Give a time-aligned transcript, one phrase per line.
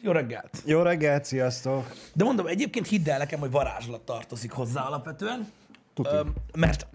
[0.00, 0.62] Jó reggelt!
[0.64, 1.94] Jó reggelt, sziasztok!
[2.12, 5.52] De mondom, egyébként hidd el nekem, hogy varázslat tartozik hozzá alapvetően.
[5.94, 6.08] Tuti.
[6.14, 6.86] Öm, mert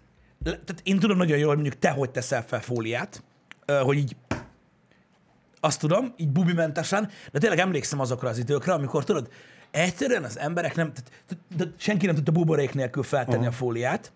[0.43, 3.23] tehát én tudom nagyon jól, hogy mondjuk te hogy teszel fel fóliát,
[3.83, 4.15] hogy így
[5.59, 9.29] azt tudom, így bubimentesen, de tényleg emlékszem azokra az időkre, amikor tudod,
[9.71, 13.53] egyszerűen az emberek nem, tehát, tehát, tehát senki nem tudta buborék nélkül feltenni uh-huh.
[13.53, 14.11] a fóliát,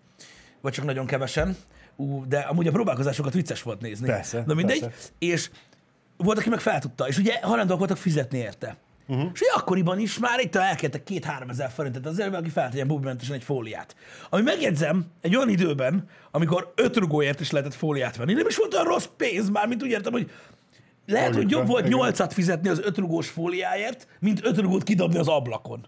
[0.60, 1.56] vagy csak nagyon kevesen,
[1.96, 4.06] Ú, de amúgy a próbálkozásokat vicces volt nézni.
[4.06, 5.08] Persze, Na mindegy, persze.
[5.18, 5.50] és
[6.18, 8.76] volt, aki meg fel tudta, és ugye hajlandóak voltak fizetni érte.
[9.08, 9.30] Uh-huh.
[9.34, 13.44] És ugye akkoriban is már itt elkértek két-három ezer forintot azért, aki feltegyen bubimentesen egy
[13.44, 13.96] fóliát.
[14.30, 18.74] Ami megjegyzem, egy olyan időben, amikor öt rugóért is lehetett fóliát venni, nem is volt
[18.74, 20.30] olyan rossz pénz már, mint úgy értem, hogy
[21.06, 25.86] lehet, hogy jobb volt nyolcat fizetni az ötrugós fóliáért, mint ötrugót kidobni az ablakon.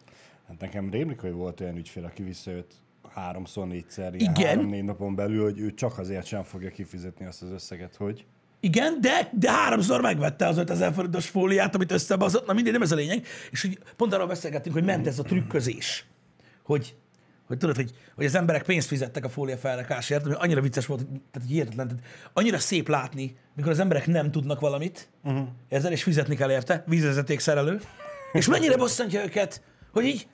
[0.48, 2.72] Hát nekem rémlik, hogy volt olyan ügyfél, aki visszajött
[3.14, 4.47] háromszor, négyszer, ilyen Igen.
[4.47, 8.27] három-négy napon belül, hogy ő csak azért sem fogja kifizetni azt az összeget, hogy
[8.60, 12.92] Igen, de, de háromszor megvette az 5000 forintos fóliát, amit összebazott, na mindegy, nem ez
[12.92, 13.27] a lényeg.
[13.50, 16.05] És hogy pont arról beszélgettünk, hogy ment ez a trükközés.
[16.64, 16.94] Hogy,
[17.47, 21.06] hogy tudod, hogy, hogy az emberek pénzt fizettek a fólia felrakásért, ami annyira vicces volt,
[21.31, 25.48] tehát hihetetlen, tehát annyira szép látni, mikor az emberek nem tudnak valamit, uh-huh.
[25.69, 27.81] ezzel és fizetni kell érte, vízvezeték szerelő,
[28.33, 30.28] és mennyire bosszantja őket, hogy így,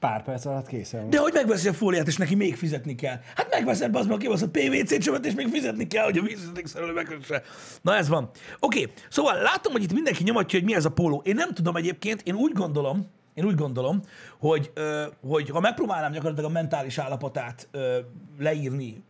[0.00, 3.20] pár perc alatt készen de hogy megveszi a fóliát, és neki még fizetni kell.
[3.34, 6.92] Hát megveszed, az meg kibaszott PVC csövet, és még fizetni kell, hogy a vízvezeték szerelő
[6.92, 7.42] megvesse.
[7.82, 8.30] Na ez van.
[8.60, 8.92] Oké, okay.
[9.08, 11.22] szóval látom, hogy itt mindenki nyomatja, hogy mi ez a póló.
[11.24, 14.00] Én nem tudom egyébként, én úgy gondolom, én úgy gondolom,
[14.38, 14.72] hogy,
[15.20, 17.68] hogy ha megpróbálnám gyakorlatilag a mentális állapotát
[18.38, 19.04] leírni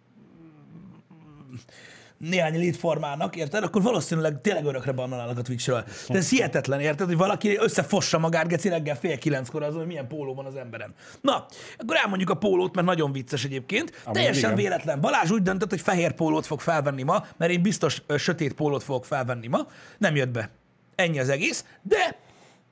[2.29, 3.63] néhány létformának, érted?
[3.63, 5.85] Akkor valószínűleg tényleg örökre bannolálnak a Twitch-ről.
[6.09, 7.07] De ez hihetetlen, érted?
[7.07, 10.95] Hogy valaki összefossa magát geci reggel fél kilenckor azon, hogy milyen póló van az emberen.
[11.21, 11.47] Na,
[11.79, 14.01] akkor elmondjuk a pólót, mert nagyon vicces egyébként.
[14.05, 14.55] Amúgy Teljesen igen.
[14.55, 15.01] véletlen.
[15.01, 18.83] Balázs úgy döntött, hogy fehér pólót fog felvenni ma, mert én biztos ö, sötét pólót
[18.83, 19.67] fogok felvenni ma.
[19.99, 20.51] Nem jött be.
[20.95, 21.65] Ennyi az egész.
[21.83, 22.17] De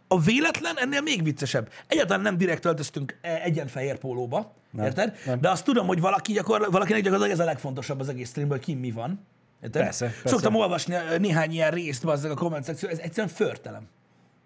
[0.09, 1.69] a véletlen ennél még viccesebb.
[1.87, 5.17] Egyáltalán nem direkt öltöztünk e, egyenfehér pólóba, nem, érted?
[5.27, 5.41] nem.
[5.41, 8.67] De azt tudom, hogy valaki gyakor, valakinek gyakorlatilag ez a legfontosabb az egész streamben, hogy
[8.67, 9.27] ki mi van.
[9.63, 9.83] Érted?
[9.83, 10.29] Persze, persze.
[10.29, 13.89] Szoktam olvasni néhány ilyen részt bazzeg a komment szekció, ez egyszerűen förtelem.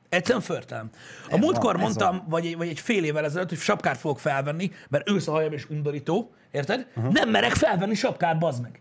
[0.09, 0.91] Egyszerűen förtelem.
[1.29, 4.19] A Ez múltkor van, mondtam, vagy, egy- vagy egy fél évvel ezelőtt, hogy sapkát fogok
[4.19, 6.87] felvenni, mert ősz a hajam és undorító, érted?
[6.97, 7.13] Uh-huh.
[7.13, 8.81] Nem merek felvenni sapkát, bazd meg.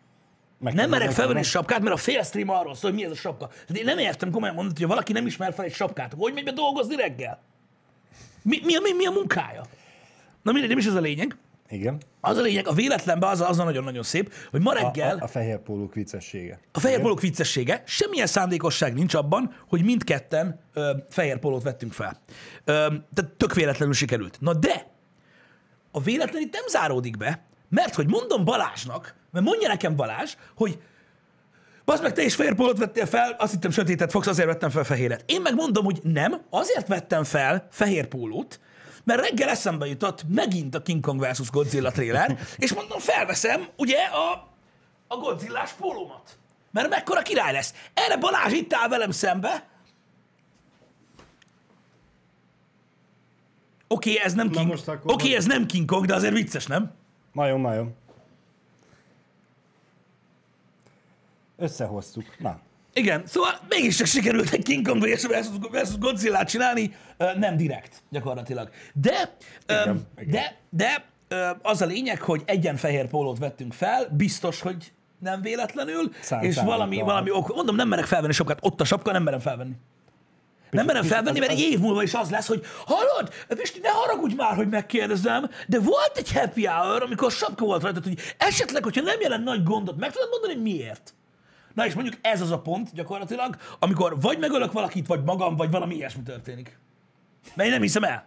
[0.60, 1.52] Meg Nem merek meg felvenni tudom.
[1.52, 3.48] sapkát, mert a fél stream arról szól, hogy mi ez a sapka.
[3.48, 6.44] Tehát én nem értem komolyan mondani, hogy valaki nem ismer fel egy sapkát, hogy megy
[6.44, 7.42] be dolgozni reggel?
[8.42, 9.62] Mi, mi, a, mi, mi a munkája?
[10.42, 11.38] Na mindegy, nem is ez a lényeg.
[11.72, 11.98] Igen.
[12.22, 15.24] Az a lényeg, a véletlenben az, az a nagyon-nagyon szép, hogy ma A, reggel a,
[15.24, 16.60] a fehér pólók viccessége.
[16.72, 22.20] a fehér pólók viccessége, semmilyen szándékosság nincs abban, hogy mindketten ö, fehér pólót vettünk fel.
[22.66, 22.74] Ö,
[23.14, 24.38] tehát tök véletlenül sikerült.
[24.40, 24.88] Na de,
[25.92, 30.80] a véletlen itt nem záródik be, mert hogy mondom Balázsnak, mert mondja nekem Balázs, hogy
[31.86, 34.84] Bazd meg, te is fehér pólót vettél fel, azt hittem sötétet fogsz, azért vettem fel
[34.84, 35.24] fehéret.
[35.26, 38.60] Én meg mondom, hogy nem, azért vettem fel fehér pólót,
[39.04, 41.50] mert reggel eszembe jutott megint a King Kong vs.
[41.50, 44.48] Godzilla trailer, és mondom, felveszem ugye a,
[45.08, 46.38] a Godzillás pólómat.
[46.72, 47.74] Mert mekkora király lesz.
[47.94, 49.70] Erre Balázs itt áll velem szembe.
[53.88, 54.68] Oké, okay, ez nem King...
[54.68, 56.92] most akkor- Oké, okay, ez nem King Kong, de azért vicces, nem?
[57.32, 57.96] Majom, majom.
[61.58, 62.40] Összehoztuk.
[62.40, 62.60] Na,
[62.94, 65.26] Igen, szóval mégiscsak sikerült egy King Kong vs.
[65.72, 66.96] versus Godzilla csinálni,
[67.38, 68.70] nem direkt gyakorlatilag.
[68.94, 69.36] De,
[69.68, 70.30] Igen, igen.
[70.30, 71.06] de, de
[71.62, 76.56] az a lényeg, hogy egyen fehér pólót vettünk fel, biztos, hogy nem véletlenül, Szám- és
[76.56, 77.06] valami, szándékkal.
[77.06, 79.74] valami ok, mondom, nem merek felvenni sapkát, ott a sapka, nem merem felvenni.
[80.72, 84.36] Nem merem felvenni, mert egy év múlva is az lesz, hogy hallod, Pisti, ne haragudj
[84.36, 89.02] már, hogy megkérdezem, de volt egy happy hour, amikor sapka volt rajta, hogy esetleg, hogyha
[89.02, 91.14] nem jelent nagy gondot, meg tudod mondani, miért?
[91.74, 95.72] Na és mondjuk ez az a pont gyakorlatilag, amikor vagy megölök valakit, vagy magam, vagy
[95.72, 96.80] valami ilyesmi történik.
[97.56, 98.26] Mert én nem hiszem el.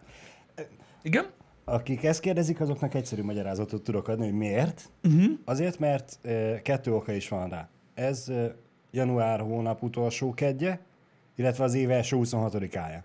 [1.02, 1.26] Igen?
[1.64, 4.90] akik ezt kérdezik, azoknak egyszerű magyarázatot tudok adni, hogy miért.
[5.04, 5.24] Uh-huh.
[5.44, 7.68] Azért, mert e, kettő oka is van rá.
[7.94, 8.54] Ez e,
[8.90, 10.80] január hónap utolsó kedje,
[11.36, 13.02] illetve az év első 26-ája.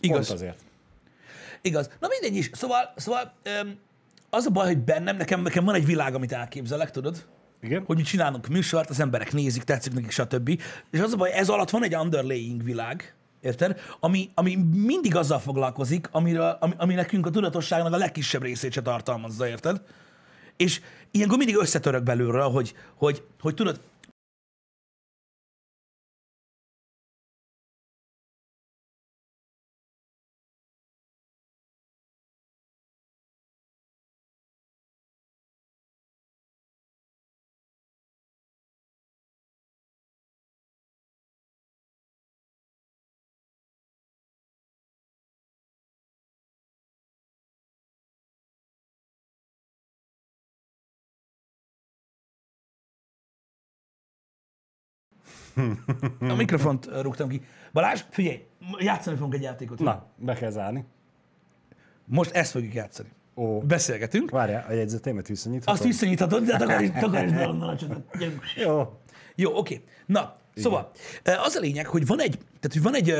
[0.00, 0.26] Igaz.
[0.26, 0.58] Pont azért.
[1.62, 1.90] Igaz.
[2.00, 2.50] Na mindegy is.
[2.52, 3.78] Szóval, szóval öm,
[4.30, 7.26] az a baj, hogy bennem, nekem, nekem van egy világ, amit elképzelek, tudod?
[7.62, 7.82] Igen?
[7.86, 10.48] Hogy mi csinálunk műsort, az emberek nézik, tetszik nekik, stb.
[10.90, 13.80] És az a baj, ez alatt van egy underlaying világ, érted?
[14.00, 18.82] Ami, ami mindig azzal foglalkozik, amiről, ami, ami nekünk a tudatosságnak a legkisebb részét se
[18.82, 19.82] tartalmazza, érted?
[20.56, 23.80] És ilyenkor mindig összetörök belülről, hogy, hogy, hogy tudod,
[56.20, 57.42] A mikrofont rúgtam ki.
[57.72, 58.46] Balázs, figyelj,
[58.78, 59.78] játszani fogunk egy játékot.
[59.78, 60.84] Na, be kell zárni.
[62.04, 63.08] Most ezt fogjuk játszani.
[63.34, 64.30] Ó, Beszélgetünk.
[64.30, 65.74] várjál, a jegyzetémet visszanyithatom?
[65.74, 68.16] Azt visszanyithatod, de takarítsd, takarítsd be onnan a.
[68.18, 68.42] Gyerünk.
[68.56, 68.98] Jó.
[69.34, 69.84] Jó, oké.
[70.06, 70.90] Na, szóval
[71.22, 73.14] ö, az a lényeg, hogy van egy, tehát hogy van egy,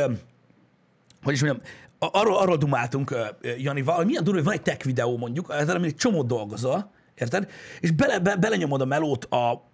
[1.22, 1.62] hogy is mondjam,
[1.98, 3.16] arról, arról dumáltunk
[3.58, 6.90] Janival, hogy milyen durva, hogy van egy tech videó mondjuk, ezzel, ami egy csomót dolgozol,
[7.14, 7.50] érted?
[7.80, 9.67] És bele, be, belenyomod a melót a,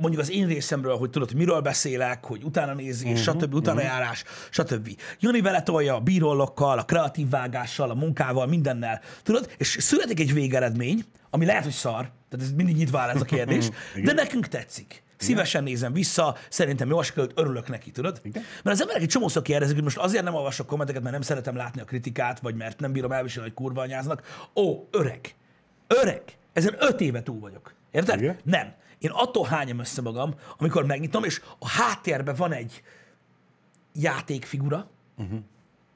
[0.00, 3.80] mondjuk az én részemről, hogy tudod, hogy miről beszélek, hogy utána nézés, uh-huh, stb., utána
[3.80, 3.92] uh-huh.
[3.92, 4.88] járás, stb.
[5.20, 9.50] Jani vele tolja a bírollokkal, a kreatív vágással, a munkával, mindennel, tudod?
[9.56, 13.24] És születik egy végeredmény, ami lehet, hogy szar, tehát ez mindig nyitva áll ez a
[13.24, 13.68] kérdés,
[14.04, 15.02] de nekünk tetszik.
[15.16, 18.20] Szívesen nézem vissza, szerintem jó sikerült, örülök neki, tudod?
[18.22, 18.42] Igen.
[18.62, 21.56] Mert az emberek egy csomószor kérdezik, hogy most azért nem olvasok kommenteket, mert nem szeretem
[21.56, 24.48] látni a kritikát, vagy mert nem bírom elviselni, hogy kurva anyáznak.
[24.54, 25.34] Ó, öreg.
[25.86, 26.22] Öreg.
[26.52, 27.74] Ezen öt éve túl vagyok.
[27.90, 28.20] Érted?
[28.20, 28.36] Igen.
[28.44, 28.74] Nem.
[28.98, 32.82] Én attól hányom össze magam, amikor megnyitom, és a háttérben van egy
[33.94, 35.38] játékfigura, uh-huh.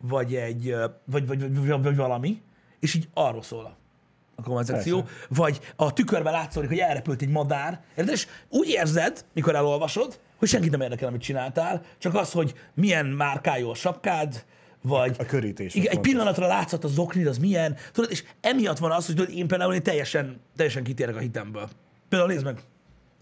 [0.00, 2.42] vagy egy, vagy, vagy, vagy, vagy, vagy valami,
[2.80, 8.14] és így arról szól a- szekció, vagy a tükörben látszódik, hogy elrepült egy madár, érted?
[8.14, 13.06] És úgy érzed, mikor elolvasod, hogy senkit nem érdekel, amit csináltál, csak az, hogy milyen
[13.06, 14.44] márkájú a sapkád,
[14.82, 15.74] vagy A körítés.
[15.74, 16.12] igen, egy fontos.
[16.12, 19.74] pillanatra látszott a zoknid, az milyen, tudod, és emiatt van az, hogy tudod, én például
[19.74, 21.68] én teljesen, teljesen kitérek a hitemből.
[22.08, 22.62] Például nézd meg,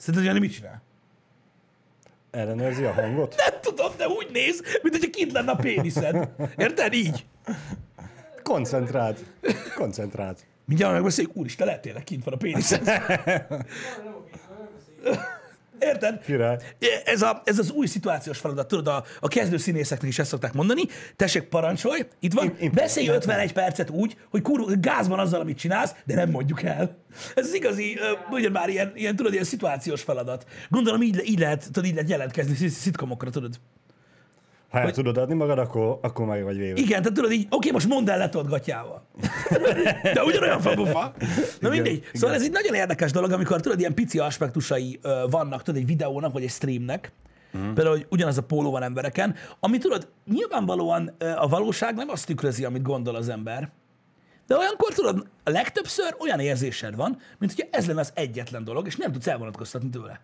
[0.01, 0.83] szerinted Jani mit csinál?
[2.31, 3.35] Ellenőrzi a hangot?
[3.37, 6.29] Nem tudom, de úgy néz, mint hogyha kint lenne a péniszed.
[6.57, 6.93] Érted?
[6.93, 7.27] Így.
[8.43, 9.25] Koncentrált.
[9.75, 10.47] Koncentrált.
[10.65, 12.89] Mindjárt megbeszéljük, úristen, lehet tényleg kint van a péniszed.
[15.81, 16.25] Érted?
[16.25, 16.57] Király.
[17.05, 20.53] Ez, a, ez az új szituációs feladat, tudod, a, a kezdő színészeknek is ezt szokták
[20.53, 20.83] mondani.
[21.17, 25.95] Tessék, parancsolj, itt van, Im- beszélj 51 percet úgy, hogy kurva, gázban azzal, amit csinálsz,
[26.05, 26.97] de nem mondjuk el.
[27.35, 27.99] Ez az igazi,
[28.31, 30.47] mondjad már, ilyen, ilyen, tudod, ilyen szituációs feladat.
[30.69, 33.55] Gondolom, így, így lehet, tudod, így lehet jelentkezni szit- szitkomokra, tudod.
[34.71, 36.81] Ha el tudod adni magad, akkor, akkor meg vagy véve.
[36.81, 39.07] Igen, tehát tudod így, oké, most mondd el letolt gatyával.
[40.15, 41.13] De ugyanolyan fabufa.
[41.61, 42.05] Na mindegy.
[42.13, 45.87] Szóval ez egy nagyon érdekes dolog, amikor tudod, ilyen pici aspektusai ö, vannak, tudod, egy
[45.87, 47.13] videónak, vagy egy streamnek,
[47.59, 47.73] Mm.
[47.73, 52.27] Például, hogy ugyanaz a póló van embereken, ami tudod, nyilvánvalóan ö, a valóság nem azt
[52.27, 53.71] tükrözi, amit gondol az ember,
[54.47, 58.87] de olyankor tudod, a legtöbbször olyan érzésed van, mint hogyha ez lenne az egyetlen dolog,
[58.87, 60.21] és nem tudsz elvonatkoztatni tőle.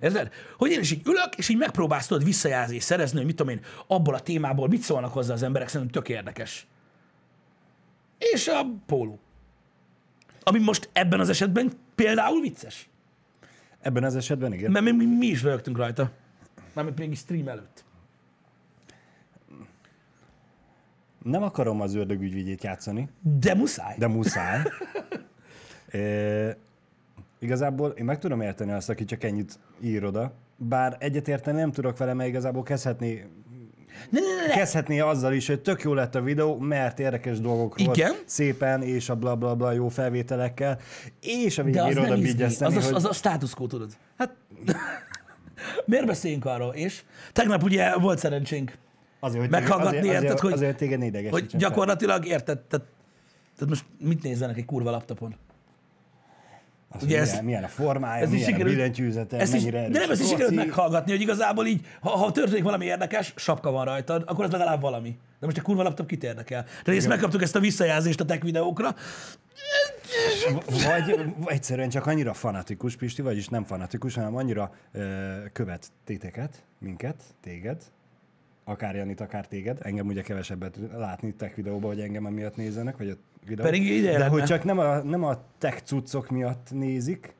[0.00, 0.32] Érted?
[0.56, 3.60] Hogy én is így ülök, és így megpróbálsz tudod visszajelzést szerezni, hogy mit tudom én,
[3.86, 6.66] abból a témából mit szólnak hozzá az emberek, szerintem tök érdekes.
[8.18, 9.18] És a póló.
[10.42, 12.88] Ami most ebben az esetben például vicces.
[13.80, 14.70] Ebben az esetben igen.
[14.70, 16.10] Mert mi, mi, mi is rögtünk rajta.
[16.72, 17.84] Mármint még stream előtt.
[21.22, 23.08] Nem akarom az ördög ügyvédjét játszani,
[23.40, 23.94] De muszáj.
[23.98, 24.62] de muszáj.
[27.38, 31.98] igazából én meg tudom érteni azt, aki csak ennyit ír oda, bár egyetérteni nem tudok
[31.98, 33.26] vele, mert igazából kezdhetné,
[34.10, 34.54] Ne, ne, ne, ne.
[34.54, 38.12] kezdhetné azzal is, hogy tök jó lett a videó, mert érdekes dolgok volt, Igen.
[38.24, 40.78] szépen, és a bla bla bla jó felvételekkel,
[41.20, 42.20] és a nem oda izgi.
[42.22, 42.94] bígyeszteni, Az, hogy...
[42.94, 43.90] az a status quo, tudod.
[44.18, 44.34] Hát,
[45.86, 46.74] miért beszéljünk arról?
[46.74, 47.02] És
[47.32, 48.72] tegnap ugye volt szerencsénk,
[49.20, 52.86] Azért, hogy meghallgatni, azért, érted, azért, hogy- Azért téged hogy gyakorlatilag érted, tehát,
[53.54, 55.34] tehát most mit nézzenek egy kurva laptopon?
[56.90, 59.54] Az, ugye hogy ez- milyen, milyen a formája, Ez is milyen a sikerült, billentyűzete, ezt
[59.54, 62.62] is, mennyire de nem ezt is a sikerült meghallgatni, hogy igazából így, ha, ha történik
[62.62, 65.18] valami érdekes, sapka van rajtad, akkor az legalább valami.
[65.40, 66.64] De most egy kurva laptop kit érdekel?
[66.84, 68.94] De ezt megkaptuk ezt a visszajelzést a tech videókra.
[70.66, 77.22] Vagy egyszerűen csak annyira fanatikus, Pisti, vagyis nem fanatikus, hanem annyira ö, követ téteket, minket,
[77.42, 77.82] téged,
[78.64, 79.78] akár Janit, akár téged.
[79.82, 83.14] Engem ugye kevesebbet látni tech videóban, hogy engem emiatt nézzenek, vagy a
[83.48, 83.64] videó.
[83.64, 87.34] Pedig ide De hogy csak nem a, nem a tech cuccok miatt nézik,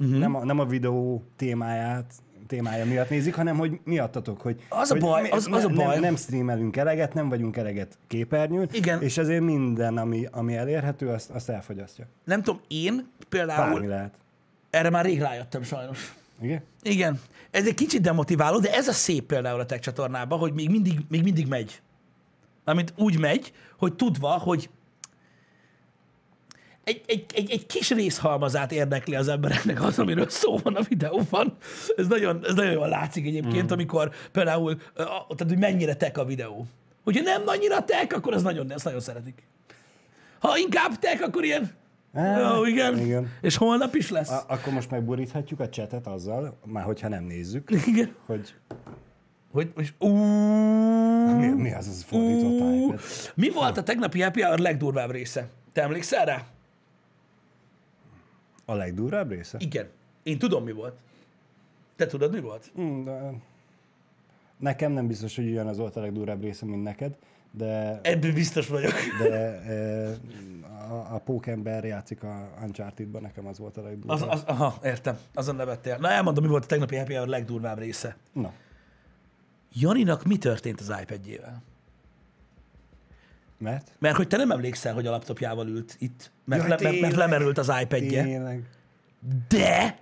[0.00, 0.18] uh-huh.
[0.18, 2.12] nem, a, nem a videó témáját,
[2.46, 5.68] témája miatt nézik, hanem hogy miattatok, hogy, Az a hogy baj, mi- az- az a
[5.68, 5.86] baj.
[5.86, 9.02] Nem, nem streamelünk eleget, nem vagyunk eleget képernyőn, Igen.
[9.02, 12.06] és ezért minden, ami, ami elérhető, azt, azt elfogyasztja.
[12.24, 14.14] Nem tudom, én például Bármi lehet.
[14.70, 16.14] erre már rég rájöttem sajnos.
[16.40, 16.62] Igen?
[16.82, 17.20] Igen.
[17.50, 20.98] Ez egy kicsit demotiváló, de ez a szép például a tech csatornában, hogy még mindig,
[21.08, 21.80] még mindig megy.
[22.64, 24.70] Amit úgy megy, hogy tudva, hogy
[26.84, 31.56] egy, egy, egy, egy kis részhalmazát érdekli az embereknek az, amiről szó van a videóban.
[31.96, 33.72] Ez nagyon, ez nagyon jól látszik egyébként, mm.
[33.72, 36.66] amikor például, tehát hogy mennyire tek a videó.
[37.04, 39.42] Hogyha nem annyira tek, akkor az nagyon, ezt nagyon szeretik.
[40.38, 41.70] Ha inkább tek, akkor ilyen,
[42.14, 42.98] Á, ó, igen.
[42.98, 43.32] igen.
[43.40, 44.30] És holnap is lesz.
[44.30, 48.14] A- akkor most megboríthatjuk a csetet azzal, már hogyha nem nézzük, Igen.
[48.26, 48.54] hogy
[49.52, 50.08] Hogy most, ú,
[51.36, 52.94] mi, mi az az fordított ú,
[53.34, 55.48] mi volt a tegnapi happy hour legdurvább része?
[55.72, 56.44] Te emlékszel rá?
[58.64, 59.56] A legdurvább része?
[59.60, 59.88] Igen.
[60.22, 60.98] Én tudom, mi volt.
[61.96, 62.72] Te tudod, mi volt?
[62.80, 63.32] Mm, de
[64.58, 67.16] Nekem nem biztos, hogy ugyanaz volt a legdurvább része, mint neked,
[67.50, 68.92] de, Ebből biztos vagyok.
[69.20, 70.16] de e,
[70.90, 74.16] a, a pókember játszik a Uncharted-ban, nekem az volt a legdurvább.
[74.16, 75.18] Az, az, aha, értem.
[75.34, 75.96] Azon nevettél.
[75.96, 78.16] Na elmondom, mi volt a tegnapi happy hour legdurvább része.
[78.32, 78.52] Na,
[79.72, 81.62] Janinak mi történt az iPad-jével?
[83.58, 83.92] Mert?
[83.98, 87.14] Mert hogy te nem emlékszel, hogy a laptopjával ült itt, mert, Jaj, le, mert, mert
[87.14, 88.22] lemerült az iPad-je.
[88.22, 88.62] Tényleg.
[89.48, 89.98] De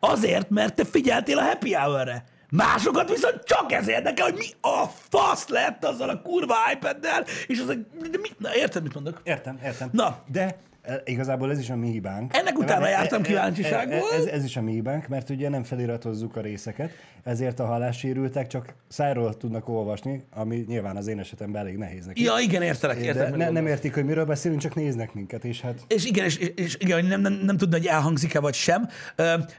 [0.00, 2.24] azért, mert te figyeltél a happy hour-re.
[2.50, 7.60] Másokat viszont csak ez érdekel, hogy mi a fasz lett azzal a kurva iPad-del, és
[7.60, 7.74] az a...
[8.10, 9.20] De mi, na, érted, mit mondok?
[9.24, 9.88] Értem, értem.
[9.92, 10.22] Na.
[10.26, 10.56] De
[11.04, 12.36] igazából ez is a mi hibánk.
[12.36, 14.08] Ennek utána E- e- jártam e- kíváncsiságból.
[14.12, 16.90] e- Ez, ez is a mi hibánk, mert ugye nem feliratozzuk a részeket,
[17.22, 22.24] ezért a hallássérültek csak szájról tudnak olvasni, ami nyilván az én esetemben elég nehéz nekik.
[22.24, 23.30] Ja, igen, értelek, értelek.
[23.30, 26.36] De ne, nem értik, hogy miről beszélünk, csak néznek minket, és hát És igen, és,
[26.36, 28.88] és, igen, nem, nem, nem tudna, hogy elhangzik-e vagy sem,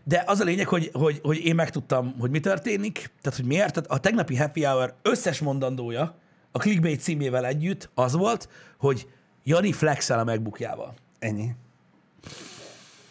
[0.04, 3.74] de az a lényeg, hogy, hogy, hogy én megtudtam, hogy mi történik, tehát hogy miért.
[3.74, 6.16] Tehát a tegnapi happy hour összes mondandója
[6.52, 9.08] a clickbait címével együtt az volt, hogy
[9.44, 10.94] Jani flexel a megbukjával.
[11.20, 11.52] Ennyi.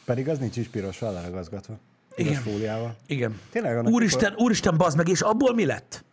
[0.04, 1.74] Pedig az nincs is pirossal leragazgatva.
[2.14, 2.42] Piros Igen.
[2.42, 2.96] fóliával.
[3.06, 3.40] Igen.
[3.50, 6.04] Tényleg annak Úristen, úristen, bazd meg, és abból mi lett?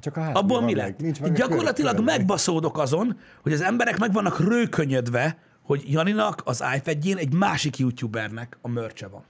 [0.00, 0.98] Csak a hát Abból mi lett?
[0.98, 2.16] Nincs meg Gyakorlatilag kör- körülmény.
[2.16, 8.58] megbaszódok azon, hogy az emberek meg vannak rőkönyödve, hogy Janinak az iPad-jén egy másik youtubernek
[8.60, 9.22] a mörcse van.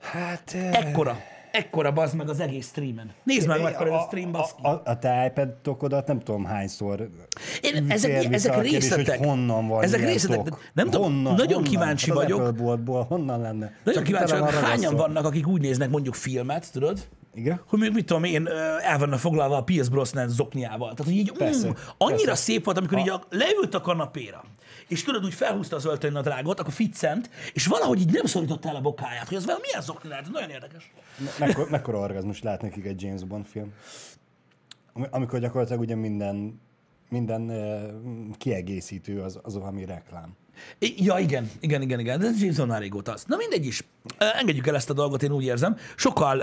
[0.00, 0.52] Hát...
[0.54, 1.18] eh, Ekkora.
[1.52, 3.10] Ekkora bazd meg az egész streamen.
[3.22, 4.62] Nézd meg, mekkora ez a stream, baszki.
[4.62, 7.08] a, a, a te iPad-tokodat nem tudom hányszor
[7.60, 9.18] Én, ezek, ezek a kérdés, részletek.
[9.18, 10.44] Hogy honnan van ezek részletek.
[10.44, 10.60] tok?
[10.72, 11.70] Nem tudom, honnan, nagyon honnan?
[11.70, 12.40] kíváncsi Hát az vagyok.
[12.40, 13.72] Apple boltból honnan lenne?
[13.84, 16.98] Nagyon Csak kíváncsi vagyok, hányan vannak, akik úgy néznek mondjuk filmet, tudod?
[17.34, 17.60] Igen?
[17.66, 18.48] hogy még mit tudom én,
[18.82, 20.90] el vannak foglalva a Pierce Brosnan zokniával.
[20.94, 22.42] Tehát, hogy így Persze, mm, annyira persze.
[22.42, 24.44] szép volt, amikor így a, leült a kanapéra,
[24.88, 28.80] és tudod, úgy felhúzta az öltönynadrágot, akkor ficcent, és valahogy így nem szorította el a
[28.80, 30.90] bokáját, hogy az valami milyen zokni lehet, nagyon érdekes.
[31.18, 33.72] Me- Mekkora, mekkora orgazmus lát nekik egy James Bond film?
[34.92, 36.60] Ami- Amikor gyakorlatilag ugye minden,
[37.08, 40.36] minden uh, kiegészítő az, az valami reklám.
[40.78, 43.24] Ja, igen, igen, igen, igen, de ez James Bond már régóta az.
[43.26, 43.84] Na mindegy is.
[44.18, 45.76] Engedjük el ezt a dolgot, én úgy érzem.
[45.96, 46.42] Sokkal,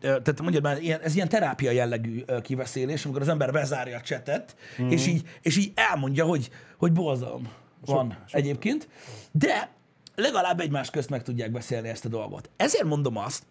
[0.00, 4.90] tehát mondjad már, ez ilyen terápia jellegű kiveszélés, amikor az ember bezárja a csetet, mm.
[4.90, 7.48] és, így, és így elmondja, hogy, hogy borzalom
[7.84, 8.88] van egyébként,
[9.32, 9.70] de
[10.14, 12.50] legalább egymás közt meg tudják beszélni ezt a dolgot.
[12.56, 13.42] Ezért mondom azt,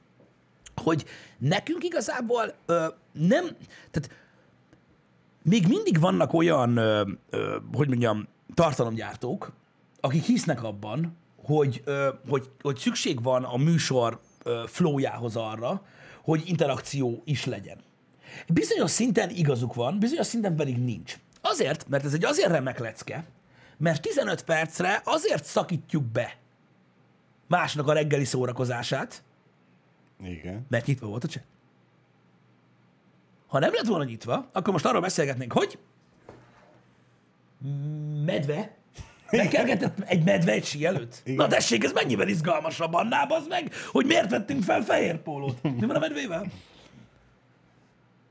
[0.83, 1.05] hogy
[1.37, 3.45] nekünk igazából ö, nem,
[3.91, 4.09] tehát
[5.43, 9.51] még mindig vannak olyan, ö, ö, hogy mondjam, tartalomgyártók,
[9.99, 11.83] akik hisznek abban, hogy,
[12.29, 14.19] hogy, hogy szükség van a műsor
[14.65, 15.85] flowjához arra,
[16.23, 17.77] hogy interakció is legyen.
[18.47, 21.17] Bizonyos szinten igazuk van, bizonyos szinten pedig nincs.
[21.41, 23.25] Azért, mert ez egy azért remek lecke,
[23.77, 26.37] mert 15 percre azért szakítjuk be
[27.47, 29.23] másnak a reggeli szórakozását,
[30.23, 30.65] Igen.
[30.69, 31.43] mert nyitva volt a chat.
[33.47, 35.79] Ha nem lett volna nyitva, akkor most arról beszélgetnénk, hogy
[38.25, 38.76] medve
[39.31, 41.21] megkergetett egy medve egy sí előtt.
[41.23, 41.35] Igen.
[41.37, 45.61] Na tessék, ez mennyivel izgalmasabb annál, az meg, hogy miért vettünk fel fehér pólót.
[45.61, 46.45] Mi van a medvével?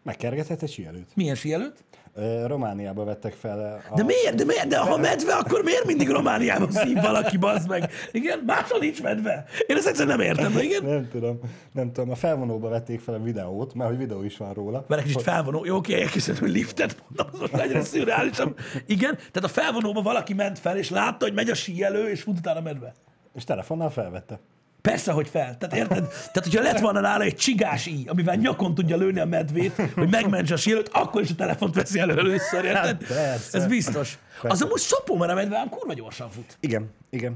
[0.07, 1.09] Megkergethet egy síelőt.
[1.15, 1.85] Milyen sí előtt?
[2.15, 3.95] Ö, Romániába vettek fel a...
[3.95, 4.35] De miért?
[4.35, 4.67] De miért?
[4.67, 7.91] De ha medve, akkor miért mindig Romániában szív valaki, bazd meg?
[8.13, 9.45] Igen, máshol nincs medve.
[9.67, 10.85] Én ezt egyszerűen nem értem, igen.
[10.85, 11.41] Nem tudom,
[11.73, 12.11] nem tudom.
[12.11, 14.85] A felvonóba vették fel a videót, mert hogy videó is van róla.
[14.89, 15.65] Mert egy kicsit felvonó.
[15.65, 18.59] Jó, oké, elkészítem, hogy liftet mondom, az most egyre szürreálisabb.
[18.87, 22.39] Igen, tehát a felvonóba valaki ment fel, és látta, hogy megy a síelő, és fut
[22.39, 22.95] utána medve.
[23.35, 24.41] És telefonnal felvette.
[24.87, 25.57] Persze, hogy fel.
[25.59, 26.09] Tehát érted?
[26.09, 30.09] Tehát, hogyha lett volna nála egy csigás íj, amivel nyakon tudja lőni a medvét, hogy
[30.11, 32.85] megmentse a síelőt, akkor is a telefont veszi elő először, érted?
[32.85, 33.59] Hát persze.
[33.59, 34.19] Ez biztos.
[34.43, 36.57] Az amúgy szopó, mert a medve ám kurva gyorsan fut.
[36.61, 37.35] Igen, igen.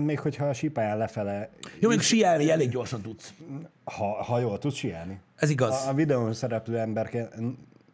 [0.00, 1.48] Még hogyha a sípáján lefele,
[1.78, 3.32] Jó, még síelni elég gyorsan tudsz.
[3.84, 5.20] ha, ha jól tudsz síelni.
[5.36, 5.84] Ez igaz.
[5.86, 7.34] A, a videón szereplő ember ke-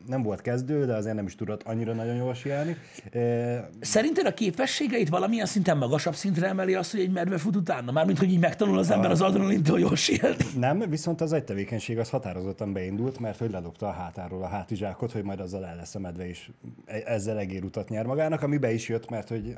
[0.09, 2.77] nem volt kezdő, de azért nem is tudott annyira nagyon jól síelni.
[3.13, 7.93] E, Szerinted a képességeit valamilyen szinten magasabb szintre emeli azt, hogy egy medve fut utána?
[7.93, 10.45] Mármint, hogy így megtanul az ember az adrenalintól jól síelni.
[10.59, 15.13] nem, viszont az egy tevékenység az határozottan beindult, mert hogy ledobta a hátáról a hátizsákot,
[15.13, 16.51] hogy majd azzal el lesz a medve, és
[16.87, 19.57] e- ezzel egérutat nyer magának, ami be is jött, mert hogy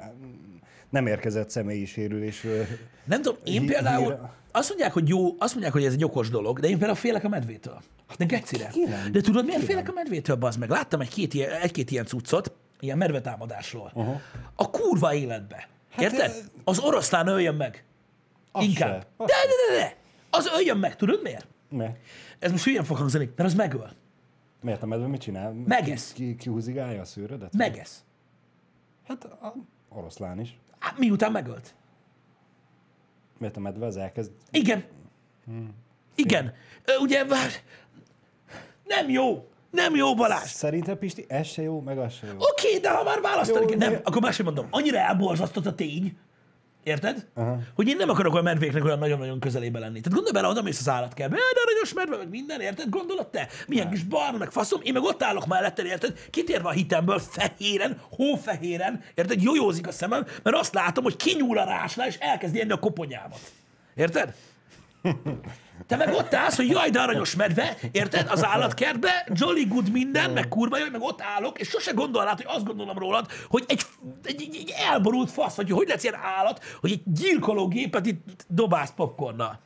[0.91, 2.67] nem érkezett személyi sérülésről.
[3.05, 6.59] Nem tudom, én például azt mondják, hogy jó, azt mondják, hogy ez egy okos dolog,
[6.61, 7.81] de én például félek a medvétől.
[8.19, 8.69] De gecire.
[8.69, 9.13] ki nem?
[9.13, 10.69] De tudod, miért félek a medvétől, bazd meg?
[10.69, 13.91] Láttam egy-két ilyen, egy-két ilyen cuccot, ilyen medvetámadásról.
[13.95, 14.21] Aha.
[14.55, 15.69] A kurva életbe.
[15.99, 16.45] Érted?
[16.65, 17.85] Az oroszlán öljön meg.
[18.53, 19.01] Az Inkább.
[19.01, 19.07] se.
[19.17, 19.97] Az De, de, de, de.
[20.31, 20.97] Az öljön meg.
[20.97, 21.47] Tudod miért?
[21.69, 21.93] Ne.
[22.39, 23.91] Ez most hülyen fog hangzani, mert az megöl.
[24.63, 25.53] Miért a medve mit csinál?
[25.67, 26.13] Megesz.
[26.13, 27.57] Ki, ki, kihúzigálja a szőrödet?
[27.57, 28.05] Megesz.
[29.09, 29.55] Hát a
[29.89, 30.59] oroszlán is.
[30.81, 31.75] Á, miután megölt.
[33.39, 34.33] Miért a medve az elkezd...
[34.51, 34.85] Igen.
[36.15, 36.53] Igen.
[36.85, 37.25] Ö, Ugye,
[38.85, 39.49] Nem jó.
[39.71, 40.51] Nem jó, Balázs.
[40.51, 42.33] Szerintem Pisti, ez se jó, meg az se jó.
[42.33, 45.67] Oké, okay, de ha már választani Jó, kell, de- nem, akkor másképp mondom, annyira elborzasztott
[45.67, 46.17] a tény,
[46.83, 47.27] érted?
[47.35, 47.59] Aha.
[47.75, 50.01] Hogy én nem akarok a medvéknek olyan nagyon-nagyon közelébe lenni.
[50.01, 52.89] Tehát gondolj bele, oda mész az állatkertbe, de aranyos medve, meg minden, érted?
[52.89, 53.49] Gondolod te?
[53.67, 56.19] Milyen kis barna, meg faszom, én meg ott állok melletted, érted?
[56.31, 59.43] Kitérve a hitemből, fehéren, hófehéren, érted?
[59.43, 63.41] Jojózik a szemem, mert azt látom, hogy kinyúl a rásnál, és elkezdi enni a koponyámat.
[63.95, 64.35] Érted?
[65.87, 68.29] Te meg ott állsz, hogy jaj, de aranyos medve, érted?
[68.31, 72.47] Az állatkertbe, jolly good minden, meg kurva jó, meg ott állok, és sose gondolnád, hogy
[72.49, 73.83] azt gondolom rólad, hogy egy,
[74.25, 78.45] egy, egy, egy elborult fasz, vagy hogy lesz ilyen állat, hogy egy gyilkoló gépet itt
[78.49, 79.61] dobálsz popcornnal.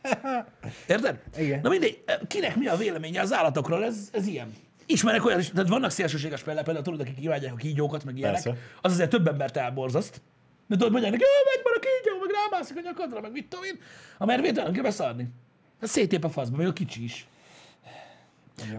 [0.87, 1.19] Érted?
[1.37, 1.61] Igen.
[1.63, 4.53] Na mindegy, kinek mi a véleménye az állatokról, ez, ez ilyen.
[4.87, 8.43] Ismerek olyan tehát vannak szélsőséges példák, például tudod, akik imádják a kígyókat, meg ilyenek.
[8.43, 8.59] Persze.
[8.81, 10.21] Az azért több embert elborzaszt.
[10.67, 13.49] De tudod, mondják neki, "Jaj, megy már a kígyó, meg rámászik a nyakadra, meg mit
[13.49, 13.79] tudom én.
[14.19, 15.29] A mervét olyan kell beszarni.
[15.85, 17.27] Ez szétép a faszba, még a kicsi is.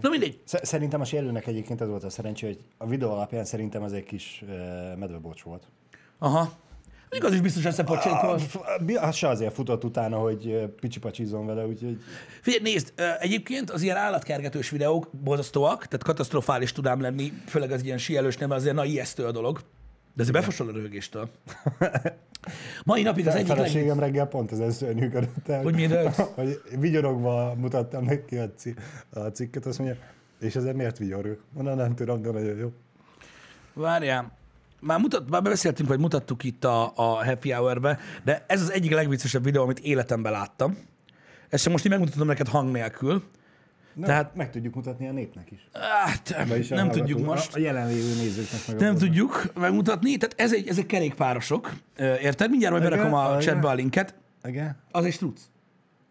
[0.00, 0.40] Na mindegy.
[0.44, 3.92] Sz- Szerintem a sérülőnek egyébként ez volt a szerencsé, hogy a videó alapján szerintem ez
[3.92, 4.44] egy kis
[4.98, 5.62] medvebocs volt.
[6.18, 6.52] Aha.
[7.10, 8.42] Még az is biztos összepocsékolt.
[9.00, 11.98] Az se azért futott utána, hogy picsipacsizom vele, úgyhogy
[12.42, 17.98] Figyelj, nézd, egyébként az ilyen állatkergetős videók borzasztóak, tehát katasztrofális tudám lenni, főleg az ilyen
[17.98, 19.60] síelősnél, mert azért na ijesztő a dolog.
[20.16, 21.30] De ez befosol a röhögéstől.
[22.84, 23.56] Mai napig az a egyik leg...
[23.56, 25.62] feleségem reggel pont ezen szörnyűködött el.
[25.62, 26.12] Hogy mi röhög?
[26.34, 28.78] hogy vigyorogva mutattam neki a, ci-
[29.10, 29.96] a cikket, azt mondja,
[30.40, 31.40] és ezért miért vigyorgok?
[31.52, 32.72] Mondom, nem tudom, de nagyon jó.
[33.72, 34.32] Várjál.
[34.80, 38.92] Már, mutat, már beszéltünk, vagy mutattuk itt a, a Happy Hour-be, de ez az egyik
[38.92, 40.78] legviccesebb videó, amit életemben láttam.
[41.48, 43.22] Ezt sem most így megmutatom neked hang nélkül.
[44.02, 45.68] Tehát- meg tudjuk mutatni a népnek is.
[45.72, 47.54] Hát, Vagyis nem tudjuk most.
[47.54, 50.16] A jelenlévő nézőknek meg Nem tudjuk megmutatni.
[50.16, 51.72] Tehát ez egy, ezek kerékpárosok.
[51.98, 52.50] Érted?
[52.50, 54.14] Mindjárt majd berakom a chatbe a linket.
[54.44, 54.76] Igen?
[54.90, 55.40] Az egy struc.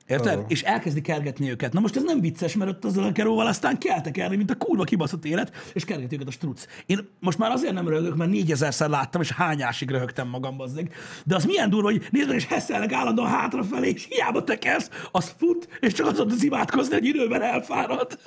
[0.08, 0.38] Érted?
[0.38, 0.44] Ó.
[0.48, 1.74] És elkezdi kergetni őket.
[1.74, 4.56] Na most ez nem vicces, mert ott azzal a keróval aztán kell tekerni, mint a
[4.56, 6.65] kurva kibaszott élet, és kergeti őket a struc.
[6.86, 10.94] Én most már azért nem röhögök, mert négyezerszer láttam, és hányásig röhögtem magam, bazdeg.
[11.24, 15.34] De az milyen durva, hogy nézd meg, és hesszelnek állandóan hátrafelé, és hiába tekersz, az
[15.38, 18.20] fut, és csak azon az imádkozni, hogy időben elfárad.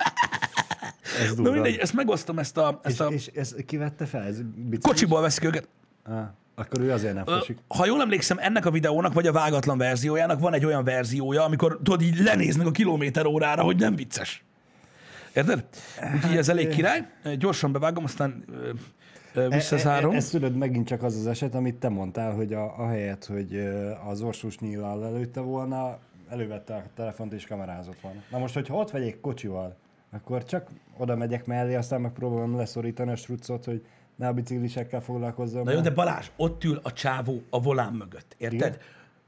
[1.19, 1.51] Ez Na durva.
[1.51, 4.23] mindegy, ezt megosztom, ezt a, ezt És, a és ez kivette fel?
[4.23, 4.79] Ez biciklis?
[4.81, 5.67] kocsiból veszik őket.
[6.03, 6.23] Ah,
[6.59, 7.57] akkor ő azért nem fosik.
[7.67, 11.79] Ha jól emlékszem, ennek a videónak, vagy a vágatlan verziójának van egy olyan verziója, amikor
[11.83, 14.43] tudod, így lenéznek a kilométer órára, hogy nem vicces.
[15.33, 15.65] Érted?
[16.15, 17.07] Úgyhogy ez elég király.
[17.37, 18.69] Gyorsan bevágom, aztán ö,
[19.33, 20.11] ö, visszazárom.
[20.11, 23.25] E, e, ez tudod, megint csak az az eset, amit te mondtál, hogy a, ahelyett,
[23.25, 23.69] hogy
[24.09, 28.19] az orsos nyíllal előtte volna, elővette a telefont és kamerázott volna.
[28.31, 29.75] Na most, hogyha ott vegyek kocsival,
[30.11, 30.69] akkor csak
[30.99, 33.85] oda megyek mellé, aztán megpróbálom leszorítani a struccot, hogy
[34.15, 35.63] ne a biciklisekkel foglalkozzam.
[35.63, 38.59] Na jó, de Balázs, ott ül a csávó a volán mögött, érted?
[38.59, 38.77] Igen.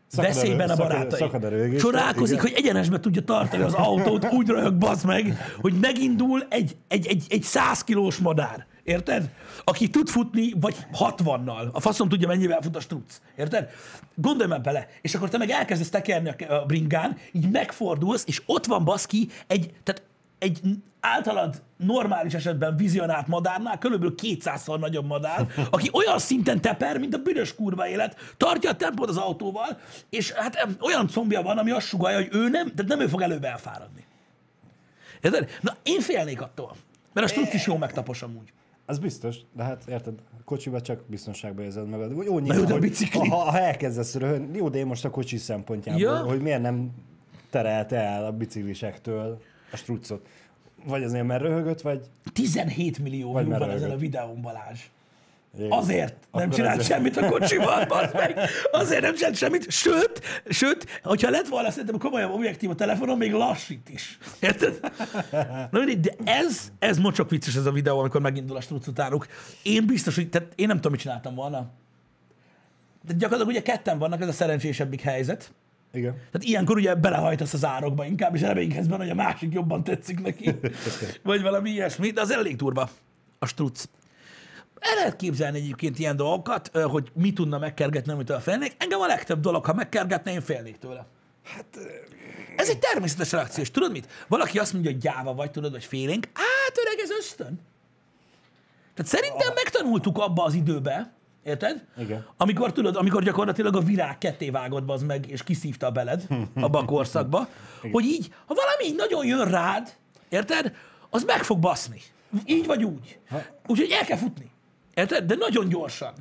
[0.08, 1.76] Szakad Veszélyben a barátai.
[1.76, 7.08] Csodálkozik, hogy egyenesbe tudja tartani az autót, úgy röhög, bazd meg, hogy megindul egy, egy,
[7.08, 8.66] egy, egy 100 kilós madár.
[8.84, 9.30] Érted?
[9.64, 11.72] Aki tud futni, vagy 60-nal.
[11.72, 13.22] A faszom tudja, mennyivel fut a struc.
[13.36, 13.70] Érted?
[14.16, 14.88] Gondolj már bele.
[15.02, 19.74] És akkor te meg elkezdesz tekerni a bringán, így megfordulsz, és ott van baszki egy,
[19.84, 20.04] tehát
[20.42, 20.62] egy
[21.00, 27.18] általad normális esetben vizionált madárnál körülbelül 200-szor nagyobb madár, aki olyan szinten teper, mint a
[27.18, 29.78] büdös kurva élet, tartja a tempót az autóval,
[30.10, 33.22] és hát olyan combja van, ami azt sugalja, hogy ő nem, tehát nem ő fog
[33.22, 34.06] előbb elfáradni.
[35.22, 35.50] Érted?
[35.62, 36.76] Na, én félnék attól.
[37.14, 38.54] Mert a struc is jó megtapos amúgy.
[38.86, 42.24] Az biztos, de hát érted, a kocsiba csak biztonságban érzed magad.
[42.26, 43.28] Jó, Na jó, de bicikli?
[43.30, 46.18] Ha, ha elkezdesz röhögni, jó, de én most a kocsi szempontjából, Ja.
[46.18, 46.92] hogy miért nem
[47.50, 49.42] terelte el a biciklisektől
[49.72, 50.28] a struccot.
[50.86, 52.02] Vagy azért, mert röhögött, vagy...
[52.34, 54.80] 17 millió Vagy van ezen a videón, Balázs.
[55.58, 58.40] Jé, Azért nem Akkor csinált ezzel- semmit a kocsival, bazd meg.
[58.72, 59.72] Azért nem csinált semmit.
[59.72, 64.18] Sőt, sőt, hogyha lett volna szerintem komolyabb objektív a telefonon, még lassít is.
[64.40, 64.80] Érted?
[65.72, 69.28] Na de ez, ez mocsok vicces ez a videó, amikor megindul a struc utánuk.
[69.64, 71.70] Én biztos, hogy tehát én nem tudom, mit csináltam volna.
[73.06, 75.54] De gyakorlatilag ugye ketten vannak, ez a szerencsésebbik helyzet.
[75.94, 76.14] Igen.
[76.14, 80.22] Tehát ilyenkor ugye belehajtasz az árokba inkább, és reménykedsz benne, hogy a másik jobban tetszik
[80.22, 80.56] neki.
[81.24, 82.90] Vagy valami ilyesmi, de az elég durva
[83.40, 83.84] a struc.
[84.80, 88.76] El lehet képzelni egyébként ilyen dolgokat, hogy mi tudna megkergetni, amitől félnék.
[88.78, 91.06] Engem a legtöbb dolog, ha megkergetne, én félnék tőle.
[91.44, 91.66] Hát,
[92.56, 94.08] ez egy természetes reakció, és tudod mit?
[94.28, 96.28] Valaki azt mondja, hogy gyáva vagy, tudod, vagy félénk.
[96.34, 97.60] Hát, öreg, ez ösztön.
[98.94, 101.86] Tehát szerintem megtanultuk abba az időbe, érted?
[101.98, 102.26] Igen.
[102.38, 107.48] Amikor tudod, amikor gyakorlatilag a virág ketté vágott az meg, és kiszívta beled a korszakba,
[107.94, 109.96] hogy így, ha valami így nagyon jön rád,
[110.30, 110.76] érted?
[111.10, 112.02] Az meg fog baszni.
[112.46, 113.20] Így vagy úgy.
[113.68, 114.50] Úgyhogy el kell futni.
[114.94, 115.26] Érted?
[115.26, 116.14] De nagyon gyorsan.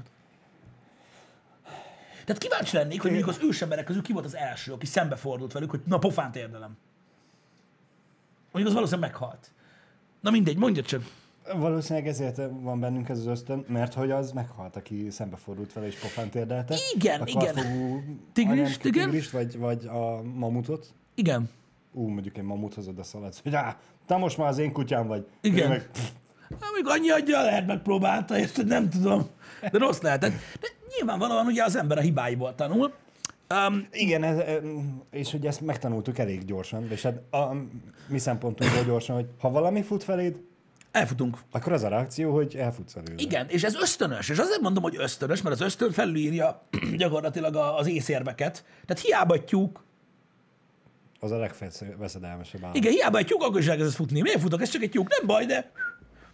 [2.24, 5.70] Tehát kíváncsi lennék, hogy mondjuk az ősemberek közül ki volt az első, aki szembefordult velük,
[5.70, 6.76] hogy na pofánt érdelem.
[8.52, 9.50] Mondjuk az valószínűleg meghalt.
[10.20, 11.02] Na mindegy, mondja csak.
[11.56, 15.94] Valószínűleg ezért van bennünk ez az ösztön, mert hogy az meghalt, aki szembefordult vele és
[15.94, 16.74] pofán térdelte.
[16.94, 17.54] Igen, a igen.
[17.54, 18.04] anyám-
[18.36, 18.70] igen.
[18.82, 20.86] Tigrist, vagy, vagy a mamutot.
[21.14, 21.50] Igen.
[21.92, 25.26] Ú, mondjuk egy mamuthoz oda szaladsz, hogy á, te most már az én kutyám vagy.
[25.40, 25.68] Igen.
[25.68, 25.90] Meg,
[26.50, 28.66] Hát még annyi adja, lehet megpróbálta, érted?
[28.66, 29.26] Nem tudom.
[29.70, 30.30] De rossz lehetett.
[30.60, 32.92] De nyilvánvalóan ugye az ember a hibáiból tanul.
[33.68, 34.38] Um, igen, ez,
[35.10, 37.54] és hogy ezt megtanultuk elég gyorsan, és hát a
[38.08, 40.36] mi szempontunkból gyorsan, hogy ha valami fut feléd,
[40.92, 41.38] elfutunk.
[41.50, 43.14] akkor az a reakció, hogy elfutsz előre.
[43.22, 46.62] Igen, és ez ösztönös, és azért mondom, hogy ösztönös, mert az ösztön felülírja
[46.96, 48.64] gyakorlatilag az észérveket.
[48.86, 49.84] Tehát hiába tyúk,
[51.20, 52.76] Az a legveszedelmesebb állat.
[52.76, 54.20] igen, hiába egy tyúk, akkor is elkezdesz futni.
[54.20, 54.60] Miért futok?
[54.60, 55.70] Ez csak egy tyúk, nem baj, de...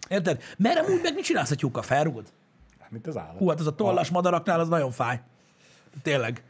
[0.09, 0.43] Érted?
[0.59, 1.83] Mert amúgy meg mit csinálsz a tyúkkal?
[1.83, 2.27] Felrugod?
[2.89, 3.39] Mint az állat.
[3.39, 5.21] Hú, hát az a tollas madaraknál az nagyon fáj.
[6.03, 6.43] Tényleg.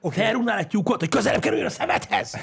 [0.00, 0.24] Okay.
[0.24, 2.36] Felrúgnál egy tyúkot, hogy közelebb kerüljön a szemedhez.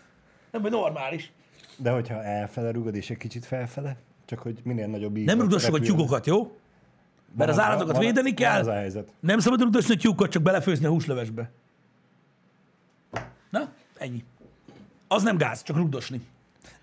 [0.52, 1.32] Nem, hogy normális.
[1.76, 3.96] De hogyha elfele rugod, és egy kicsit felfele,
[4.28, 5.26] csak hogy minél nagyobb ív.
[5.26, 6.56] Nem rugdossuk a tyúkokat, jó?
[7.36, 8.60] Mert az állatokat védeni kell.
[8.60, 9.12] Az a helyzet.
[9.20, 11.50] Nem szabad rugdosni a tyúkot, csak belefőzni a húslevesbe.
[13.50, 14.24] Na, ennyi.
[15.08, 16.20] Az nem gáz, csak rugdosni.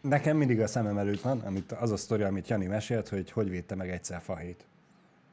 [0.02, 3.50] Nekem mindig a szemem előtt van, amit, az a sztori, amit Jani mesélt, hogy hogy
[3.50, 4.66] védte meg egyszer fahét.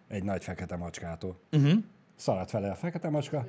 [0.08, 1.36] Egy nagy fekete macskától.
[1.52, 1.72] Uh-huh.
[2.16, 3.46] Szaladt vele a fekete macska.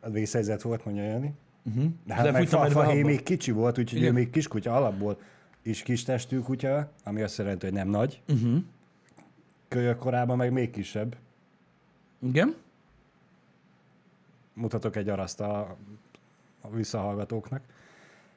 [0.00, 1.32] A vészhelyzet volt, mondja Jani.
[1.62, 1.84] Uh-huh.
[2.04, 4.10] De hát De meg egy fahé még kicsi volt, úgyhogy Igen.
[4.10, 5.18] ő még kiskutya alapból
[5.62, 8.22] is kis testű kutya, ami azt jelenti, hogy nem nagy.
[8.28, 8.56] Uh-huh.
[9.68, 11.16] Kölyök korában meg még kisebb.
[12.22, 12.54] Igen?
[14.54, 15.76] mutatok egy araszt a,
[16.60, 17.62] a visszahallgatóknak.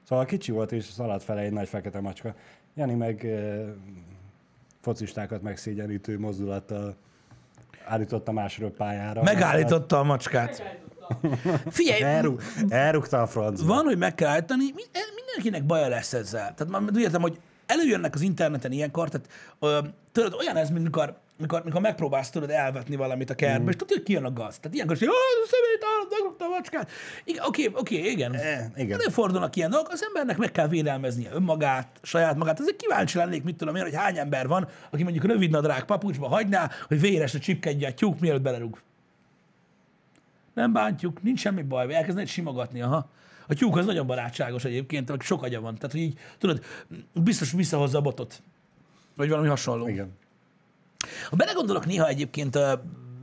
[0.03, 2.35] Szóval kicsi volt, és szaladt fele egy nagy fekete macska.
[2.73, 3.65] Jani meg e,
[4.81, 6.95] focistákat megszégyenítő mozdulattal
[7.85, 9.23] állította másról pályára.
[9.23, 10.79] Megállította a macskát.
[11.69, 12.37] Figyelj, Elrú,
[12.69, 13.73] elrúgta a francba.
[13.73, 15.04] van, hogy meg kell állítani, mi- e-
[15.35, 16.53] mindenkinek baja lesz ezzel.
[16.55, 19.27] Tehát úgy értem, hogy előjönnek az interneten ilyenkor, tehát
[19.59, 19.79] ö,
[20.11, 23.67] tudod, olyan ez, mint mikor, mikor, mikor megpróbálsz tudod elvetni valamit a kertbe, mm.
[23.67, 24.57] és tudod, hogy kijön a gaz.
[24.57, 26.91] Tehát ilyenkor is, hogy "Ó, a szemét állat, megrúgta a macskát.
[27.23, 28.33] Igen, oké, oké, igen.
[28.33, 28.99] E, igen.
[28.99, 32.59] Előfordulnak ilyen dolgok, az embernek meg kell védelmeznie önmagát, saját magát.
[32.59, 36.69] Ezért kíváncsi lennék, mit tudom én, hogy hány ember van, aki mondjuk rövidnadrág papucsba hagyná,
[36.87, 38.81] hogy véresre csipkedje a tyúk, mielőtt belerúg.
[40.53, 43.09] Nem bántjuk, nincs semmi baj, elkezdenek simogatni, aha.
[43.47, 45.75] A tyúk az nagyon barátságos egyébként, meg sok agya van.
[45.75, 46.63] Tehát, hogy így, tudod,
[47.13, 48.41] biztos visszahozza a botot.
[49.15, 49.87] Vagy valami hasonló.
[49.87, 50.11] Igen.
[51.29, 52.55] Ha belegondolok néha egyébként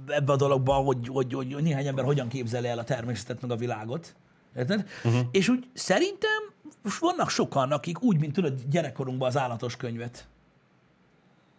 [0.07, 3.51] ebbe a dologba, hogy, hogy, hogy, hogy néhány ember hogyan képzeli el a természetet, meg
[3.51, 4.15] a világot,
[4.57, 4.89] érted?
[5.05, 5.21] Uh-huh.
[5.31, 6.53] És úgy szerintem
[7.01, 10.27] vannak sokan, akik úgy, mint tudod, gyerekkorunkban az állatos könyvet.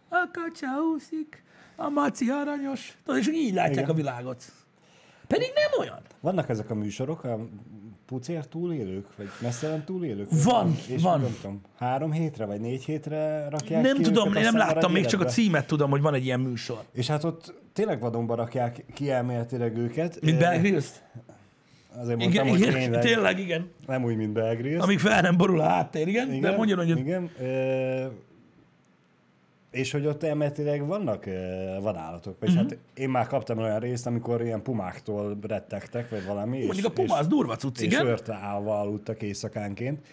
[0.08, 1.42] A kacsa úszik,
[1.76, 2.98] a maci aranyos.
[3.04, 3.90] Tudod, és így látják Igen.
[3.90, 4.44] a világot.
[5.26, 6.00] Pedig nem olyan.
[6.20, 7.38] Vannak ezek a műsorok, a
[8.06, 10.28] pucér túlélők, vagy messzelen túlélők?
[10.44, 11.20] Van, és van.
[11.20, 15.04] Nem tudom, három hétre, vagy négy hétre rakják Nem ki tudom, én nem láttam, még
[15.04, 15.42] csak a életbe?
[15.42, 16.82] címet tudom, hogy van egy ilyen műsor.
[16.92, 20.18] És hát ott tényleg vadonba rakják ki elméletileg őket.
[20.20, 20.86] Mint Bear Grylls?
[21.96, 23.70] Azért mondtam, Igen, hogy igen, tényleg, tényleg, igen.
[23.86, 24.82] nem úgy, mint Bear Grylls.
[24.82, 26.28] Amíg fel nem borul a háttér, igen?
[26.28, 27.30] igen De mondjon, hogy Igen.
[29.74, 31.24] És hogy ott elméletileg vannak
[31.80, 32.40] vadállatok.
[32.40, 32.50] Mhm.
[32.50, 36.58] És hát én már kaptam olyan részt, amikor ilyen pumáktól rettegtek, vagy valami.
[36.58, 38.06] és- mondjuk a puma az durva cucc, és, és igen?
[38.06, 40.06] őrte állva aludtak éjszakánként.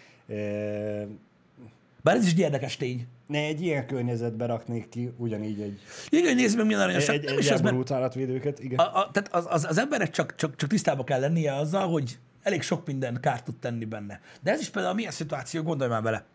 [2.04, 3.08] Bár ez is egy érdekes tény.
[3.28, 7.16] Ne, egy ilyen környezetbe raknék ki, ugyanígy egy, Igen, nézd meg, milyen aranyosak.
[7.16, 8.60] egy, Nem egy az, mert állatvédőket.
[8.64, 8.80] Igen.
[8.80, 12.18] a, a, tehát az, az, az emberek csak, csak, csak tisztába kell lennie azzal, hogy
[12.44, 14.22] elég sok minden kárt tud tenni benne.
[14.42, 16.26] De ez is például milyen szituáció, gondolj már bele.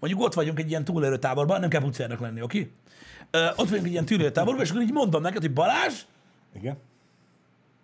[0.00, 2.70] Mondjuk ott vagyunk egy ilyen túlélő táborban, nem kell pucérnak lenni, oké?
[3.30, 6.02] Ö, ott vagyunk egy ilyen túlélő táborban, és akkor így mondom neked, hogy Balázs,
[6.54, 6.76] Igen.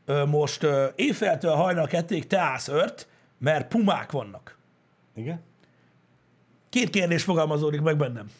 [0.04, 4.58] ö, most ö, éjféltől hajnal kettéig te állsz ört, mert pumák vannak.
[5.14, 5.40] Igen.
[6.68, 8.30] Két kérdés fogalmazódik meg bennem.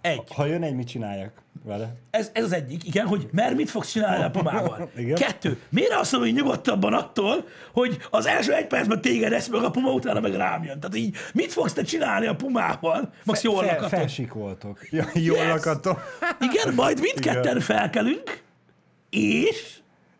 [0.00, 0.22] Egy.
[0.34, 1.32] Ha jön egy, mit csináljak
[1.64, 1.94] vele?
[2.10, 4.90] Ez, ez az egyik, igen, hogy mert mit fogsz csinálni a pumával.
[4.96, 5.14] Igen.
[5.14, 5.60] Kettő.
[5.68, 9.70] Miért azt mondom, hogy nyugodtabban attól, hogy az első egy percben téged esz meg a
[9.70, 10.80] puma, utána meg rám jön.
[10.80, 13.12] Tehát így, mit fogsz te csinálni a pumával?
[13.24, 13.88] Max jól Fel, lakatod.
[13.98, 14.78] felsikoltok.
[14.90, 15.46] Ja, jól Yes.
[15.48, 15.98] lakatom.
[16.40, 18.42] Igen, majd mindketten felkelünk,
[19.10, 19.74] és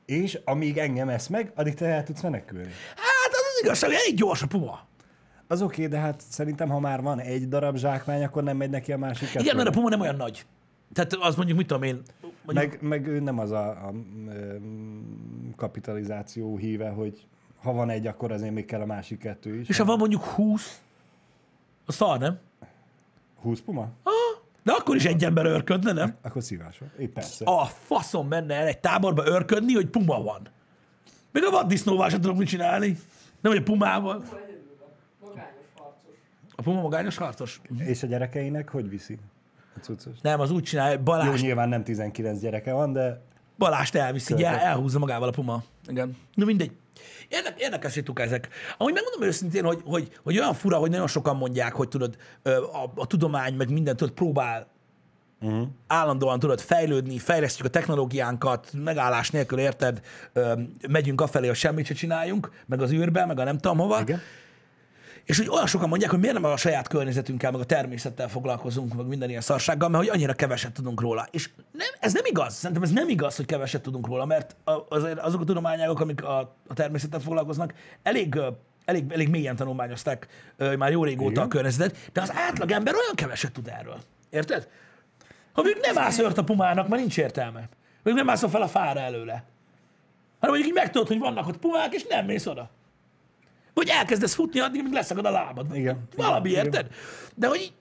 [0.07, 2.71] És amíg engem esz meg, addig te el tudsz menekülni.
[2.97, 4.87] hát az az igazság, hogy elég gyors a puma.
[5.49, 8.71] Az oké, okay, de hát szerintem, ha már van egy darab zsákmány, akkor nem megy
[8.71, 9.57] neki a másik Igen, kettő.
[9.57, 10.47] mert a puma nem olyan nagy.
[10.93, 13.93] Tehát az mondjuk, mit tudom én, mondjuk, meg, meg ő nem az a, a,
[14.29, 14.57] ö,
[15.57, 17.27] kapitalizáció híve, hogy
[17.63, 19.69] ha van egy, akkor azért még kell a másik kettő is.
[19.69, 20.81] és ha van mondjuk 20,
[21.87, 22.39] az szar, nem?
[23.41, 23.89] 20 puma?
[24.03, 24.13] Ah,
[24.63, 26.17] de akkor is egy ember örködne, nem?
[26.23, 26.81] Akkor szívás.
[26.99, 27.45] Épp persze.
[27.45, 30.49] a faszom menne el egy táborba örködni, hogy puma van.
[31.33, 32.99] Még a vaddisznóval sem tudok mit csinálni.
[33.41, 34.25] Nem, hogy a pumával.
[36.57, 37.61] A puma magányos harcos?
[37.79, 39.19] És a gyerekeinek hogy viszi?
[39.81, 40.13] Cuccos.
[40.23, 43.21] Nem, az úgy csinálja, hogy Jó, Balázs, nyilván nem 19 gyereke van, de
[43.59, 44.67] Balást elviszi, ugye, Követek.
[44.67, 45.63] elhúzza magával a puma.
[45.89, 46.17] Igen.
[46.35, 46.71] Na mindegy.
[47.29, 48.49] Érdek, érdekes hituk ezek.
[48.79, 52.91] Amúgy megmondom őszintén, hogy, hogy, hogy olyan fura, hogy nagyon sokan mondják, hogy tudod, a,
[52.95, 54.67] a tudomány, meg mindent tudod, próbál
[55.41, 55.69] uh-huh.
[55.87, 60.01] állandóan tudod fejlődni, fejlesztjük a technológiánkat, megállás nélkül, érted,
[60.33, 60.53] ö,
[60.89, 64.01] megyünk afelé, hogy semmit se csináljunk, meg az űrbe, meg a nem tudom hova.
[64.01, 64.21] igen.
[65.27, 68.95] És hogy olyan sokan mondják, hogy miért nem a saját környezetünkkel, meg a természettel foglalkozunk,
[68.95, 71.29] meg minden ilyen szarsággal, mert hogy annyira keveset tudunk róla.
[71.31, 72.55] És nem, ez nem igaz.
[72.55, 74.57] Szerintem ez nem igaz, hogy keveset tudunk róla, mert
[74.89, 78.39] azért azok a tudományágok, amik a, a természettel foglalkoznak, elég,
[78.85, 80.27] elég, elég mélyen tanulmányozták
[80.79, 81.45] már jó régóta Igen.
[81.45, 83.99] a környezetet, de az átlagember olyan keveset tud erről.
[84.31, 84.69] Érted?
[85.53, 87.69] Ha még nem állsz ört a pumának, már nincs értelme.
[88.03, 89.45] Még nem állsz fel a fára előle.
[90.41, 92.71] Hanem mondjuk így megtudod, hogy vannak ott pumák, és nem mész oda.
[93.77, 95.77] Vagy elkezdesz futni addig, amíg leszakad a lábad.
[95.77, 96.09] Igen.
[96.17, 96.65] Valami, Igen.
[96.65, 96.89] érted?
[97.35, 97.73] De hogy így,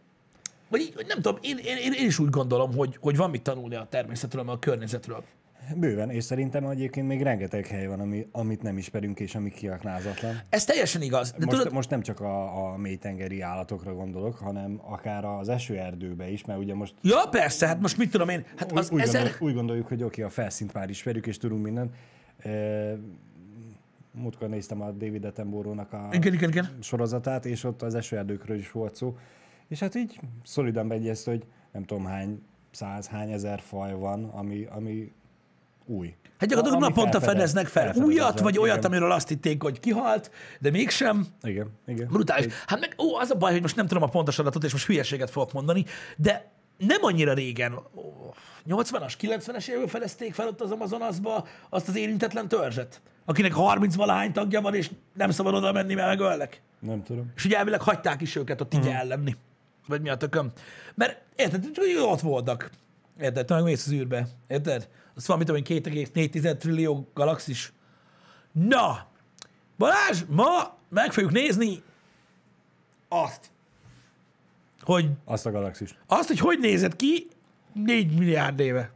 [0.69, 3.29] vagy így, hogy nem tudom, én, én, én, én is úgy gondolom, hogy, hogy van
[3.29, 5.23] mit tanulni a természetről, meg a környezetről.
[5.75, 10.41] Bőven, és szerintem egyébként még rengeteg hely van, ami, amit nem ismerünk, és ami kiaknázatlan.
[10.49, 11.31] Ez teljesen igaz.
[11.31, 16.29] De Most, tudod, most nem csak a, a mélytengeri állatokra gondolok, hanem akár az esőerdőbe
[16.29, 19.13] is, mert ugye most ja, persze, hát most mit tudom én, hát az úgy, ezer...
[19.13, 21.93] gondoljuk, úgy gondoljuk, hogy oké, a felszínt már ismerjük, és tudunk mindent.
[22.37, 22.49] E,
[24.15, 26.77] múltkor néztem a David Attenborough-nak a Igen, igen, igen.
[26.81, 29.17] sorozatát, és ott az esőerdőkről is volt szó.
[29.67, 34.67] És hát így szolidan begyezte, hogy nem tudom hány száz, hány ezer faj van, ami,
[34.69, 35.11] ami
[35.85, 36.15] új.
[36.37, 38.91] Hát gyakorlatilag Ami naponta fedeznek fel újat, vagy olyat, igen.
[38.91, 41.27] amiről azt hitték, hogy kihalt, de mégsem.
[41.41, 42.07] Igen, igen.
[42.07, 42.53] Brutális.
[42.65, 44.85] Hát meg, ó, az a baj, hogy most nem tudom a pontos adatot, és most
[44.85, 45.85] hülyeséget fogok mondani,
[46.17, 48.33] de nem annyira régen, ó,
[48.67, 54.31] 80-as, 90-es években fedezték fel ott az Amazonasba azt az érintetlen törzset, akinek 30 valahány
[54.31, 56.61] tagja van, és nem szabad oda menni, mert megölnek.
[56.79, 57.31] Nem tudom.
[57.35, 59.35] És ugye elvileg hagyták is őket ott így ellenni.
[59.87, 60.51] Vagy mi a tököm.
[60.95, 62.69] Mert érted, csak ott voltak.
[63.19, 64.27] Érted, te megmész az űrbe.
[64.47, 64.89] Érted?
[65.15, 67.73] Az van, mit tudom én, 2,4 trillió galaxis.
[68.51, 69.07] Na!
[69.77, 71.81] Balázs, ma meg fogjuk nézni
[73.09, 73.51] azt,
[74.81, 75.97] hogy Azt a galaxis.
[76.07, 77.27] azt, hogy hogy nézett ki
[77.73, 78.91] 4 milliárd éve.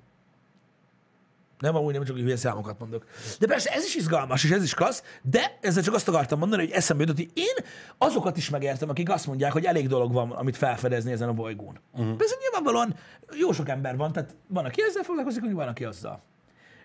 [1.59, 3.05] Nem, amúgy nem csak hogy hülye számokat mondok.
[3.39, 6.65] De persze ez is izgalmas, és ez is klassz, de ezzel csak azt akartam mondani,
[6.65, 7.65] hogy eszembe jutott, hogy én
[7.97, 11.79] azokat is megértem, akik azt mondják, hogy elég dolog van, amit felfedezni ezen a bolygón.
[11.93, 12.15] Uh-huh.
[12.15, 12.95] Persze nyilvánvalóan
[13.39, 16.21] jó sok ember van, tehát van, aki ezzel foglalkozik, van, aki azzal.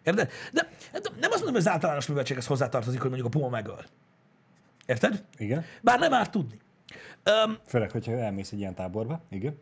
[0.03, 0.31] Érted?
[0.53, 3.51] De nem tudom, nem azt mondom, hogy az általános műveltséghez hozzátartozik, hogy mondjuk a puma
[3.51, 3.85] megöl.
[4.87, 5.25] Érted?
[5.37, 5.65] Igen.
[5.83, 6.59] Bár nem árt tudni.
[7.23, 9.21] Öm, Főleg, hogyha elmész egy ilyen táborba.
[9.31, 9.59] Igen.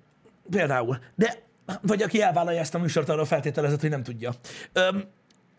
[0.51, 0.98] Például.
[1.14, 1.42] De,
[1.81, 4.33] vagy aki elvállalja ezt a műsort, arról feltételezett, hogy nem tudja.
[4.72, 5.05] Öm,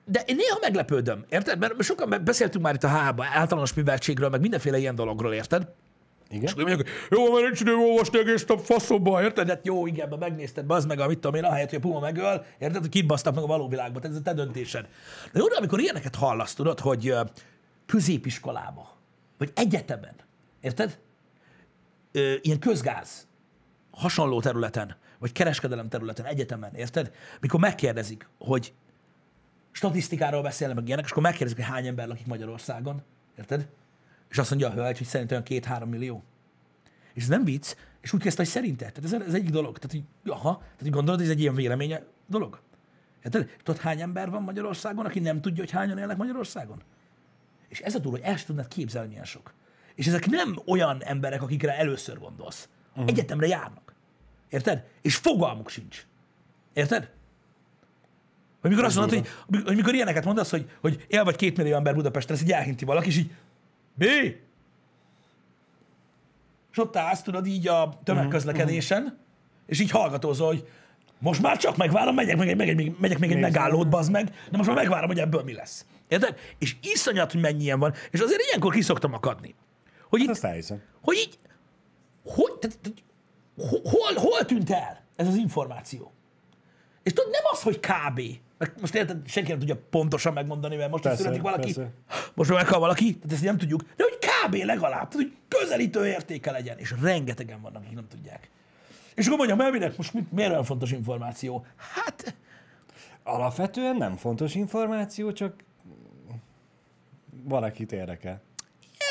[0.06, 1.60] de én néha meglepődöm, érted?
[1.60, 5.68] Mert sokan be- beszéltünk már itt a hába, általános műveltségről, meg mindenféle ilyen dologról, érted?
[6.30, 6.44] Igen.
[6.44, 9.50] És akkor mondjuk, jó, mert nincs időm olvasni egész nap faszomba, érted?
[9.50, 12.46] Hát jó, igen, be megnézted, bazd meg, amit tudom én, ahelyett, hogy a puma megöl,
[12.60, 14.88] érted, hogy kibasztak meg a való világba, tehát ez a te döntésed.
[15.32, 17.16] De jó, de amikor ilyeneket hallasz, tudod, hogy
[17.86, 18.98] középiskolába,
[19.38, 20.16] vagy egyetemen,
[20.62, 21.00] érted?
[22.42, 23.28] Ilyen közgáz,
[23.92, 27.12] hasonló területen, vagy kereskedelem területen, egyetemen, érted?
[27.40, 28.74] Mikor megkérdezik, hogy
[29.72, 33.02] statisztikáról beszélnek, meg ilyenek, és akkor megkérdezik, hogy hány ember lakik Magyarországon,
[33.38, 33.68] érted?
[34.30, 36.24] És azt mondja a hölgy, hogy szerintem olyan két-három millió.
[37.14, 38.92] És ez nem vicc, és úgy kezdte, hogy szerinted.
[38.92, 39.78] Tehát ez, ez egyik dolog.
[39.78, 42.62] Tehát, hogy, aha, tehát hogy gondolod, hogy ez egy ilyen véleménye dolog?
[43.24, 43.56] Érted?
[43.64, 46.82] Tudod, hány ember van Magyarországon, aki nem tudja, hogy hányan élnek Magyarországon?
[47.68, 49.54] És ez a durva, hogy el sem tudnád képzelni, milyen sok.
[49.96, 52.70] És ezek nem olyan emberek, akikre először gondolsz.
[52.92, 53.08] Uh-huh.
[53.08, 53.93] Egyetemre járnak.
[54.54, 54.84] Érted?
[55.02, 56.06] És fogalmuk sincs.
[56.74, 57.10] Érted?
[58.62, 61.76] Hogy mikor azt mondod, hogy, hogy mikor ilyeneket mondasz, hogy, hogy él vagy két millió
[61.76, 63.32] ember Budapesten, ezt így elhinti valaki, és így
[63.94, 64.04] B.
[66.72, 69.18] És ott állsz, tudod, így a tömegközlekedésen,
[69.66, 70.68] és így hallgatózol, hogy
[71.20, 74.58] most már csak megvárom, megyek meg meg egy, megyek még egy megállót, bazd meg, de
[74.58, 75.86] most már megvárom, hogy ebből mi lesz.
[76.08, 76.38] Érted?
[76.58, 79.56] És iszonyat, hogy mennyi ilyen van, és azért ilyenkor kiszoktam akadni.
[80.10, 80.82] Hogy itt, Azt elhiszem.
[81.02, 81.39] hogy így,
[82.24, 83.04] hogy, tehát, tehát,
[83.58, 86.12] hol, hol, tűnt el ez az információ?
[87.04, 88.22] És tudod, nem az, hogy kb.
[88.58, 91.92] Mert most érted, senki nem tudja pontosan megmondani, mert most, Persze, születik valaki, persze.
[92.34, 94.54] most már meghal valaki, tehát ezt nem tudjuk, de hogy kb.
[94.56, 98.50] legalább, tehát, hogy közelítő értéke legyen, és rengetegen vannak, akik nem tudják.
[99.16, 101.66] És akkor mondjam, minek most mit, miért olyan fontos információ?
[101.76, 102.36] Hát,
[103.24, 105.63] Alapvetően nem fontos információ, csak
[107.44, 108.42] valakit érdekel.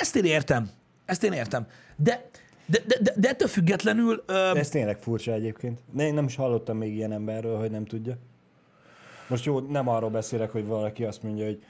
[0.00, 0.70] ezt én értem,
[1.05, 2.28] ezt én értem, de,
[2.66, 5.81] de, de, de, de ettől függetlenül, ö, De ez tényleg furcsa egyébként.
[5.92, 8.16] Ne, én nem is hallottam még ilyen emberről, hogy nem tudja.
[9.29, 11.62] Most jó, nem arról beszélek, hogy valaki azt mondja, hogy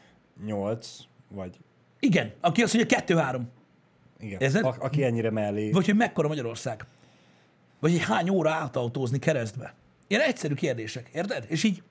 [0.45, 1.59] 8, vagy
[2.01, 3.49] igen, aki azt mondja kettő-három,
[4.21, 4.65] igen, Érzed?
[4.65, 5.71] a, aki ennyire mellé.
[5.71, 6.85] vagy hogy mekkora Magyarország,
[7.81, 9.75] vagy hogy hány óra átautózni keresztbe.
[10.07, 11.45] Ilyen egyszerű kérdések, érted?
[11.49, 11.83] És így,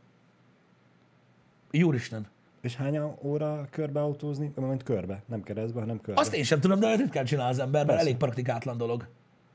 [1.71, 2.27] Júristen,
[2.61, 4.51] És hány óra körbe autózni?
[4.55, 6.21] Mert körbe, nem keresztbe, hanem körbe.
[6.21, 9.07] azt én sem tudom, de ritkán csinál az ember, mert elég praktikátlan dolog.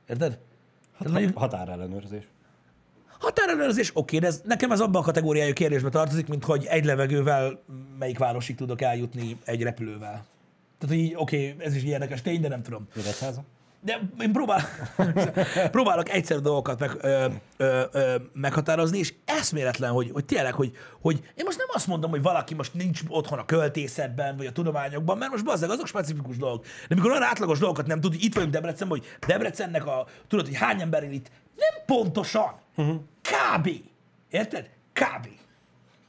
[0.09, 0.38] Érted?
[0.99, 2.29] hát, ha, határellenőrzés.
[3.19, 7.62] Határellenőrzés, oké, de ez, nekem ez abban a kategóriájú kérdésbe tartozik, mint hogy egy levegővel
[7.99, 10.25] melyik városig tudok eljutni egy repülővel.
[10.79, 12.88] Tehát, hogy így, oké, ez is egy érdekes tény, de nem tudom.
[12.95, 13.45] Nyíregyháza?
[13.87, 14.61] De én próbál,
[15.77, 21.20] próbálok egyszerű dolgokat meg, ö, ö, ö, meghatározni, és eszméletlen, hogy, hogy tényleg, hogy, hogy
[21.35, 25.18] én most nem azt mondom, hogy valaki most nincs otthon a költészetben, vagy a tudományokban,
[25.18, 26.64] mert most bazzeg, azok specifikus dolgok.
[26.88, 30.46] De mikor olyan átlagos dolgokat nem tud, hogy itt vagyunk Debrecenben, hogy Debrecennek a, tudod,
[30.46, 32.55] hogy hány ember él itt, nem pontosan.
[32.77, 33.01] Uh-huh.
[33.22, 33.68] Kb.
[34.31, 34.70] Érted?
[34.92, 35.29] Kb.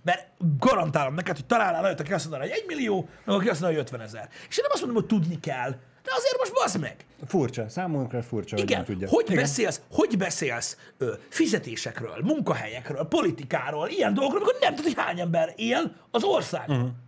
[0.04, 0.28] Mert
[0.60, 3.80] garantálom neked, hogy találnál olyat, aki azt mondaná, hogy egy millió, meg aki azt mondja,
[3.80, 4.30] hogy 50 ezer.
[4.50, 5.76] És én nem azt mondom, hogy tudni kell,
[6.08, 7.06] de azért most bazd meg.
[7.28, 9.08] Furcsa, számunkra furcsa, hogy Igen, nem tudja.
[9.10, 15.20] hogy beszélsz, hogy beszélsz ö, fizetésekről, munkahelyekről, politikáról, ilyen dolgokról, amikor nem tudod, hogy hány
[15.20, 16.76] ember él az országban.
[16.78, 16.86] Mhm.
[16.86, 17.00] Uh-huh.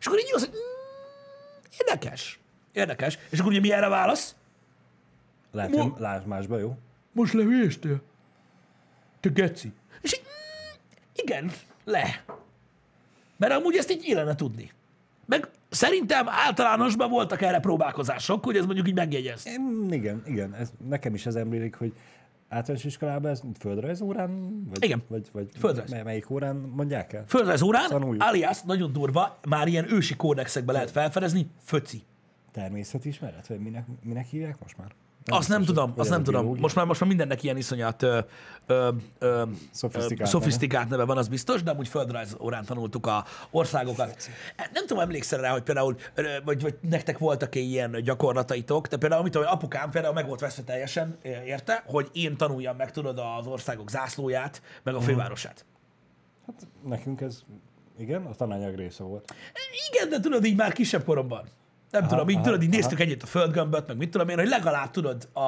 [0.00, 2.38] És akkor így az, hogy mm, érdekes,
[2.72, 3.18] érdekes.
[3.30, 4.34] És akkor ugye mi erre válasz?
[5.52, 6.76] Lehet, Mo- hogy másba, jó?
[7.12, 8.02] Most lehülyéstél?
[9.20, 9.72] Te geci.
[10.00, 10.74] És így, mm,
[11.14, 11.52] igen,
[11.84, 12.24] le.
[13.36, 14.72] Mert amúgy ezt így illene tudni.
[15.24, 19.46] Meg szerintem általánosban voltak erre próbálkozások, hogy ez mondjuk így megjegyez.
[19.90, 21.92] Igen, igen, ez, nekem is ez emlélik, hogy
[22.48, 24.62] általános iskolában ez földrajz órán?
[24.68, 25.02] Vagy, Igen.
[25.08, 25.90] Vagy, vagy Földrajz.
[25.90, 27.24] mely- Melyik órán mondják el?
[27.28, 28.22] Földrajz órán, Tanuljuk.
[28.22, 32.02] alias, nagyon durva, már ilyen ősi kódexekbe lehet felfedezni, föci.
[32.52, 33.46] Természetismeret?
[33.46, 34.88] Vagy minek, minek hívják most már?
[35.30, 36.56] Azt nem tudom, azt nem tudom.
[36.58, 38.18] Most már, most már mindennek ilyen iszonyat ö,
[38.66, 44.28] ö, ö, Szofisztikált szofisztikált neve van, az biztos, de amúgy földrajz órán tanultuk a országokat.
[44.72, 45.96] Nem tudom, emlékszel rá, hogy például,
[46.44, 51.18] vagy, vagy nektek voltak-e ilyen gyakorlataitok, de például, amit apukám például meg volt veszve teljesen,
[51.46, 55.02] érte, hogy én tanuljam meg, tudod, az országok zászlóját, meg Mhm.
[55.02, 55.64] a fővárosát.
[56.46, 57.42] Hát nekünk ez,
[57.98, 59.34] igen, a tananyag része volt.
[59.90, 61.48] Igen, de tudod, így már kisebb koromban.
[61.96, 62.76] Nem aha, tudom, így, aha, tudod, így aha.
[62.76, 65.40] néztük együtt a földgömböt, meg mit tudom én, hogy legalább tudod a,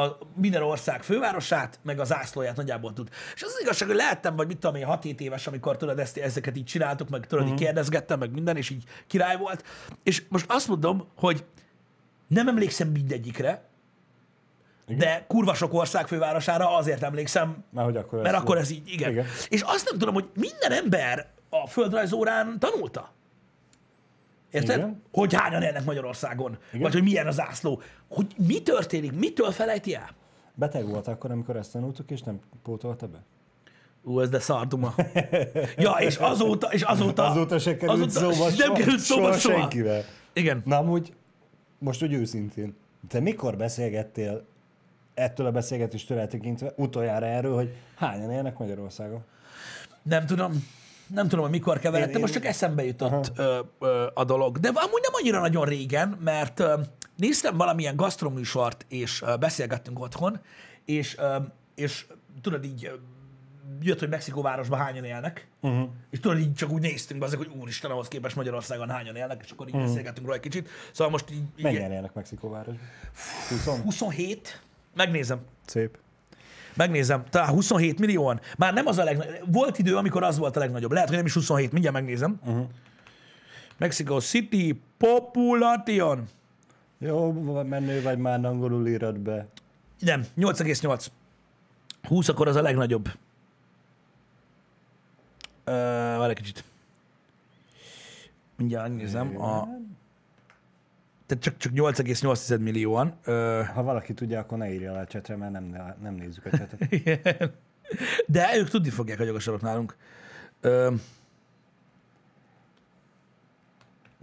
[0.00, 3.08] a minden ország fővárosát, meg az zászlóját nagyjából tud.
[3.34, 6.16] És az, az igazság, hogy lehettem, vagy mit tudom én, 6-7 éves, amikor tudod, ezt,
[6.16, 7.60] ezeket így csináltuk, meg tudod, uh-huh.
[7.60, 9.64] így kérdezgettem, meg minden, és így király volt.
[10.02, 11.44] És most azt mondom, hogy
[12.28, 13.64] nem emlékszem mindegyikre,
[14.86, 14.98] Igen.
[14.98, 18.88] de kurva sok ország fővárosára azért emlékszem, Mert hogy akkor mert ez akkor ez így,
[18.88, 19.10] igen.
[19.10, 19.24] igen.
[19.24, 19.26] Igen.
[19.48, 23.13] És azt nem tudom, hogy minden ember a földrajzórán tanulta.
[24.54, 24.76] Érted?
[24.76, 25.02] Igen.
[25.12, 26.82] Hogy hányan élnek Magyarországon, Igen.
[26.82, 27.82] Vagy hogy milyen az zászló.
[28.08, 30.10] Hogy mi történik, mitől felejti el?
[30.54, 33.22] Beteg volt akkor, amikor ezt tanultuk, és nem pótolta be?
[34.02, 34.94] Ú, ez de szarduma.
[35.76, 37.24] ja, és azóta, és azóta...
[37.24, 39.58] Azóta se került azóta szóba, nem soha, került szóba soha soha.
[39.58, 40.02] senkivel.
[40.32, 40.62] Igen.
[40.64, 41.12] Na amúgy,
[41.78, 42.76] most úgy őszintén,
[43.08, 44.44] te mikor beszélgettél
[45.14, 49.24] ettől a beszélgetéstől eltekintve utoljára erről, hogy hányan élnek Magyarországon?
[50.02, 50.66] Nem tudom.
[51.14, 54.58] Nem tudom, hogy mikor keveredtem, most csak eszembe jutott ö, ö, a dolog.
[54.58, 56.80] De amúgy nem annyira nagyon régen, mert ö,
[57.16, 60.40] néztem valamilyen gasztroműsort, és ö, beszélgettünk otthon,
[60.84, 61.36] és, ö,
[61.74, 62.06] és
[62.42, 62.94] tudod így, ö,
[63.80, 65.88] jött, hogy Mexikóvárosban hányan élnek, uh-huh.
[66.10, 69.50] és tudod, így csak úgy néztünk be, hogy úristen, ahhoz képest Magyarországon hányan élnek, és
[69.50, 69.88] akkor így uh-huh.
[69.88, 70.68] beszélgettünk róla egy kicsit.
[70.92, 72.88] Szóval most így, így Mennyien élnek Mexikóvárosban?
[73.48, 73.66] 20?
[73.82, 74.62] 27,
[74.94, 75.40] megnézem.
[75.66, 75.98] Szép.
[76.76, 78.40] Megnézem, talán 27 millióan.
[78.56, 79.52] Már nem az a legnagyobb.
[79.52, 80.92] Volt idő, amikor az volt a legnagyobb.
[80.92, 82.40] Lehet, hogy nem is 27, mindjárt megnézem.
[82.44, 82.66] Uh-huh.
[83.76, 86.28] Mexico City Population.
[86.98, 87.32] Jó,
[87.62, 89.46] menő vagy már angolul írod be.
[89.98, 91.06] Nem, 8,8.
[92.02, 93.08] 20 akkor az a legnagyobb.
[95.66, 95.74] Uh,
[96.16, 96.64] várj egy kicsit.
[98.56, 99.42] Mindjárt megnézem.
[99.42, 99.68] A...
[101.26, 103.18] Tehát csak, csak 8,8 millióan.
[103.26, 106.50] Uh, Ha valaki tudja, akkor ne írja le a csetre, mert nem, nem nézzük a
[106.50, 106.92] csetet.
[106.92, 107.54] igen.
[108.26, 109.96] De ők tudni fogják a jogosabbak nálunk.
[110.62, 110.94] Uh,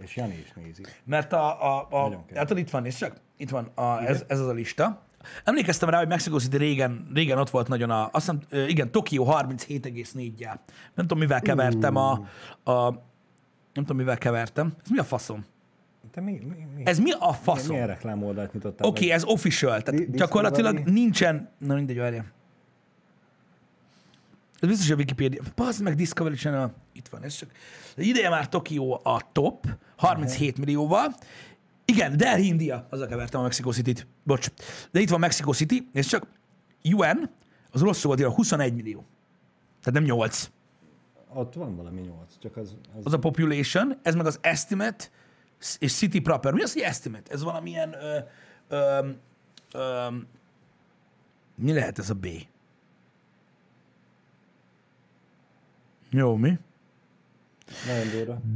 [0.02, 0.82] És Jani is nézi.
[1.04, 4.46] Mert a, a, a hát itt van, nézd csak, itt van, a, ez, ez az
[4.46, 5.02] a lista.
[5.44, 8.90] Emlékeztem rá, hogy Mexico City régen, régen ott volt nagyon a, azt hiszem, ö, igen,
[8.90, 10.56] Tokió 37,4-jel.
[10.94, 12.10] Nem tudom, mivel kevertem a,
[12.64, 12.90] a,
[13.72, 14.72] nem tudom, mivel kevertem.
[14.82, 15.44] Ez mi a faszom?
[16.10, 16.82] Te mi, mi, mi?
[16.84, 17.68] Ez mi a milyen, faszom?
[17.68, 21.00] milyen reklámoldalt nyitottál Oké, okay, ez official, tehát Di- gyakorlatilag Discovery?
[21.00, 22.24] nincsen, na mindegy, várja.
[24.60, 25.42] Ez biztos a Wikipedia.
[25.54, 26.74] Pazd meg Discovery Channel.
[26.92, 27.50] Itt van, ez csak.
[27.96, 31.14] De ideje már Tokió a top, 37 millióval.
[31.84, 32.86] Igen, Delhi, India.
[32.90, 34.06] Azzal kevertem a Mexico City-t.
[34.22, 34.48] Bocs.
[34.90, 36.26] De itt van Mexico City, és csak
[36.84, 37.30] UN,
[37.70, 39.04] az rosszul volt írva, 21 millió.
[39.82, 40.50] Tehát nem 8.
[41.34, 42.76] Ott van valami nyolc, csak az...
[42.98, 43.06] az...
[43.06, 45.04] Az a population, ez meg az estimate
[45.78, 46.52] és city proper.
[46.52, 47.32] Mi az, hogy estimate?
[47.32, 47.92] Ez valamilyen...
[47.92, 48.18] Ö,
[48.68, 49.08] ö,
[49.72, 50.06] ö,
[51.54, 52.26] mi lehet ez a B?
[56.10, 56.58] Jó, mi?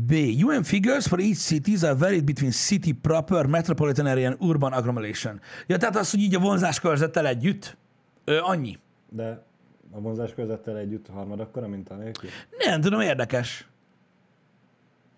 [0.07, 0.13] B.
[0.45, 5.41] UN figures for each cities are varied between city proper, metropolitan area and urban agglomeration.
[5.67, 7.77] Ja, tehát az, hogy így a vonzás körzettel együtt,
[8.25, 8.79] ö, annyi.
[9.09, 9.45] De
[9.91, 12.31] a vonzás körzettel együtt harmad akkora, mint anélkül?
[12.65, 13.67] Nem tudom, érdekes.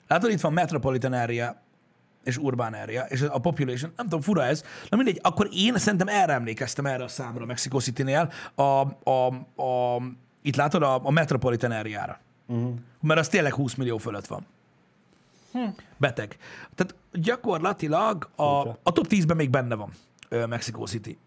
[0.09, 1.63] Látod, itt van metropolitan area
[2.29, 4.63] és urban area, és a population, nem tudom, fura ez.
[4.89, 9.27] Na mindegy, akkor én szerintem erre emlékeztem erre a számra Mexico City-nél, a, a,
[9.63, 10.03] a,
[10.43, 12.21] itt látod a, a metropolitan area-ra.
[12.47, 12.75] Uh-huh.
[13.01, 14.47] Mert az tényleg 20 millió fölött van.
[15.53, 15.69] Hm.
[15.97, 16.37] Beteg.
[16.75, 19.91] Tehát gyakorlatilag a, a top 10-ben még benne van
[20.49, 21.19] Mexico City.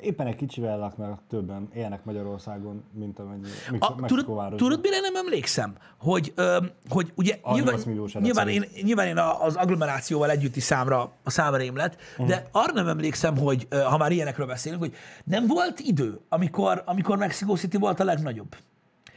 [0.00, 5.74] Éppen egy kicsivel laknak többen élnek Magyarországon, mint amennyi A, tudod, tudod, mire nem emlékszem?
[5.98, 6.58] Hogy, ö,
[6.88, 11.30] hogy ugye A nyilván, 8 milliós nyilván, én, nyilván én az agglomerációval együtti számra a
[11.30, 16.20] számrém lett, de arra nem emlékszem, hogy ha már ilyenekről beszélünk, hogy nem volt idő,
[16.28, 18.56] amikor, amikor Mexico City volt a legnagyobb.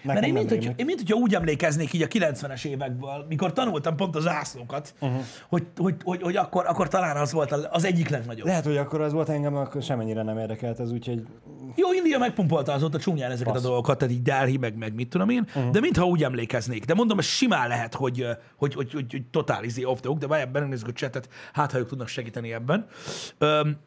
[0.02, 3.96] Mert én mint, hogy, én mint, hogyha úgy emlékeznék így a 90-es évekből, mikor tanultam
[3.96, 5.20] pont az zászlókat, uh-huh.
[5.50, 8.46] hogy, hogy, hogy, hogy akkor, akkor talán az volt az egyik legnagyobb.
[8.46, 11.24] Lehet, hogy akkor az volt engem, akkor semennyire nem érdekelt ez, úgyhogy
[11.76, 13.64] Jó, India megpumpolta azóta csúnyán ezeket Passz.
[13.64, 15.72] a dolgokat, tehát így Delhi, meg, meg mit tudom én, uh-huh.
[15.72, 16.86] de mintha úgy emlékeznék.
[16.86, 18.26] De mondom, ez simán lehet, hogy,
[18.56, 21.72] hogy, hogy, hogy, hogy totál izé off the hook, de várjál, benézzük a chatet, hát
[21.72, 22.86] ha ők tudnak segíteni ebben.
[23.38, 23.78] Öm,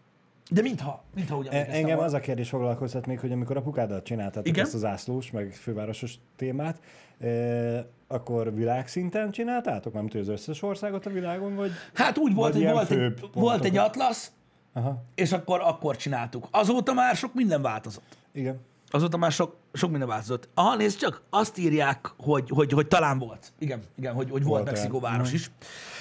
[0.52, 2.02] de mintha, mintha úgy E- Engem volna.
[2.02, 4.64] az a kérdés foglalkoztat még, hogy amikor apukáddal csináltátok Igen.
[4.64, 6.80] ezt az zászlós, meg fővárosos témát,
[7.20, 9.92] e, akkor világszinten csináltátok?
[9.92, 11.70] Nem tudom, az összes országot a világon, vagy?
[11.94, 14.32] Hát úgy volt, hogy volt egy, volt egy atlasz,
[14.72, 16.48] Aha, és akkor, akkor csináltuk.
[16.50, 18.16] Azóta már sok minden változott.
[18.32, 18.60] igen.
[18.94, 20.48] Azóta már sok, sok minden változott.
[20.54, 23.52] Aha, nézd csak, azt írják, hogy, hogy, hogy talán volt.
[23.58, 25.10] Igen, igen, hogy, hogy volt, Volt volt Mexikó olyan.
[25.10, 25.36] város Mhm.
[25.36, 25.50] is.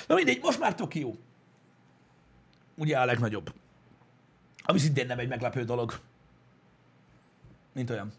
[0.07, 1.15] Na mindegy, most már Tokió.
[2.77, 3.53] Ugye a legnagyobb.
[4.63, 5.99] Ami szintén nem egy meglepő dolog.
[7.73, 8.13] Mint olyan.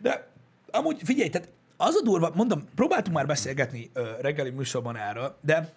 [0.00, 0.28] De
[0.70, 5.72] amúgy figyelj, tehát az a durva, mondom, próbáltunk már beszélgetni ö, reggeli műsorban erről, de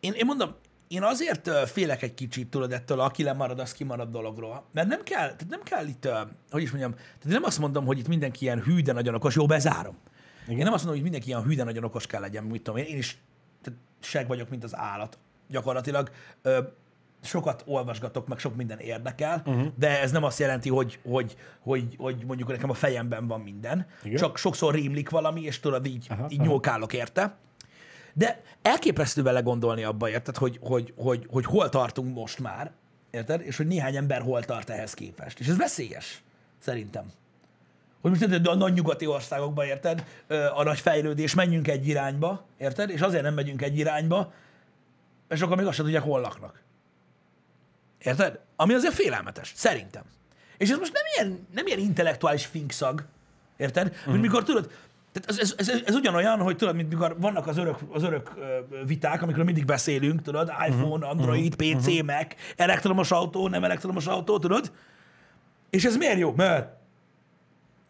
[0.00, 0.54] én, én mondom,
[0.88, 4.64] én azért ö, félek egy kicsit, tudod, ettől a aki lemarad, az kimarad dologról.
[4.72, 7.84] Mert nem kell, tehát nem kell itt, ö, hogy is mondjam, tehát nem azt mondom,
[7.84, 9.96] hogy itt mindenki ilyen hű, de nagyon okos, jó, bezárom.
[10.44, 10.58] Igen.
[10.58, 12.80] Én nem azt mondom, hogy mindenki ilyen hű, de nagyon okos kell legyen, mit tudom
[12.80, 13.18] én, én is
[13.62, 15.18] tehát seg vagyok, mint az állat.
[15.48, 16.10] Gyakorlatilag
[16.42, 16.60] ö,
[17.22, 19.66] sokat olvasgatok, meg sok minden érdekel, uh-huh.
[19.78, 23.86] de ez nem azt jelenti, hogy, hogy, hogy, hogy mondjuk nekem a fejemben van minden.
[24.02, 24.16] Igen.
[24.16, 26.48] Csak sokszor rémlik valami, és tudod, így, Aha, így aha.
[26.48, 27.36] nyolkálok érte.
[28.14, 32.70] De elképesztő vele gondolni abba, érted, hogy, hogy, hogy, hogy hol tartunk most már,
[33.10, 33.40] érted?
[33.40, 35.40] És hogy néhány ember hol tart ehhez képest.
[35.40, 36.22] És ez veszélyes,
[36.58, 37.04] szerintem.
[38.00, 40.04] Hogy most érted, a nagy nyugati országokban, érted,
[40.54, 42.90] a nagy fejlődés, menjünk egy irányba, érted?
[42.90, 44.32] És azért nem megyünk egy irányba,
[45.28, 46.62] mert sokan még azt sem tudják, hol laknak.
[48.02, 48.38] Érted?
[48.56, 50.02] Ami azért félelmetes, szerintem.
[50.58, 53.04] És ez most nem ilyen, nem ilyen intellektuális finkszag,
[53.56, 53.96] érted?
[54.06, 54.70] Mint mikor tudod,
[55.12, 58.30] tehát ez, ez, ez, ez, ugyanolyan, hogy tudod, mint mikor vannak az örök, az örök
[58.86, 64.72] viták, amikről mindig beszélünk, tudod, iPhone, Android, PC, Mac, elektromos autó, nem elektromos autó, tudod?
[65.70, 66.32] És ez miért jó?
[66.36, 66.80] Mert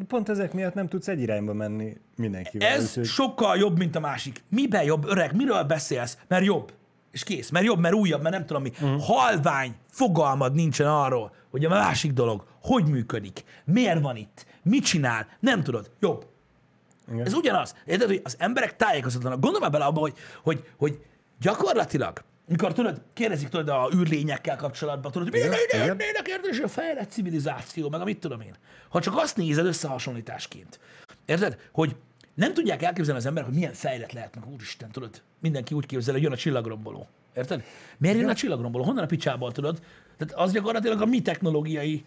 [0.08, 2.68] Pont ezek miatt nem tudsz egy irányba menni mindenkivel.
[2.68, 4.42] ez úgyhogy- sokkal jobb, mint a másik.
[4.48, 5.36] Miben jobb, öreg?
[5.36, 6.18] Miről beszélsz?
[6.28, 6.72] Mert jobb.
[7.12, 7.50] És kész.
[7.50, 8.72] Mert jobb, mert újabb, mert nem tudom mi.
[8.80, 9.02] Uh-huh.
[9.02, 15.26] Halvány fogalmad nincsen arról, hogy a másik dolog hogy működik, miért van itt, mit csinál,
[15.40, 15.90] nem tudod.
[16.00, 16.26] Jobb.
[17.12, 17.26] Igen.
[17.26, 17.76] Ez ugyanaz.
[17.84, 19.40] Érted, hogy az emberek tájékozatlanak.
[19.40, 20.98] Gondolj bele abba, hogy, hogy, hogy
[21.40, 25.86] gyakorlatilag, mikor tudod, kérdezik tudod a űrlényekkel kapcsolatban, tudod, hogy milyen Igen, ide igen.
[25.86, 28.54] jönnének, érted, és a fejlett civilizáció, meg a mit tudom én.
[28.88, 30.80] Ha csak azt nézed összehasonlításként.
[31.24, 31.58] Érted?
[31.72, 31.96] Hogy
[32.34, 35.22] nem tudják elképzelni az emberek, hogy milyen fejlett lehetnek, úristen, tudod?
[35.40, 37.06] Mindenki úgy képzel, hogy jön a csillagromboló.
[37.36, 37.62] Érted?
[37.98, 38.84] Miért jön a csillagromboló?
[38.84, 39.80] Honnan a picsából, tudod?
[40.18, 42.04] Tehát az gyakorlatilag a mi technológiai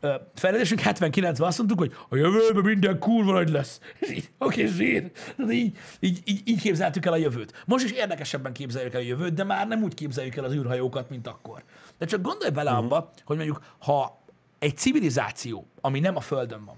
[0.00, 3.80] ö, fejlődésünk 79-ben azt mondtuk, hogy a jövőben minden kurva nagy lesz.
[3.98, 5.10] És így, Oké, zsír.
[5.36, 7.62] Tehát így, így, így, így képzeltük el a jövőt.
[7.66, 11.10] Most is érdekesebben képzeljük el a jövőt, de már nem úgy képzeljük el az űrhajókat,
[11.10, 11.62] mint akkor.
[11.98, 12.78] De csak gondolj bele Mhm.
[12.84, 14.22] abba, hogy mondjuk, ha
[14.58, 16.76] egy civilizáció, ami nem a Földön van,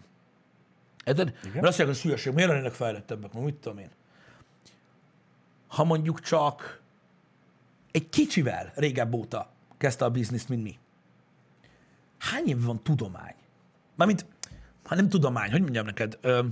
[1.04, 1.32] Érted?
[1.42, 3.90] Mert azt mondják, hogy szülyeség, miért lennének fejlettebbek, mit tudom én.
[5.68, 6.80] Ha mondjuk csak
[7.90, 10.78] egy kicsivel régebb óta kezdte a bizniszt, mint mi.
[12.18, 13.34] Hány év van tudomány?
[13.94, 14.26] Mármint,
[14.84, 16.42] ha nem tudomány, hogy mondjam neked, ö,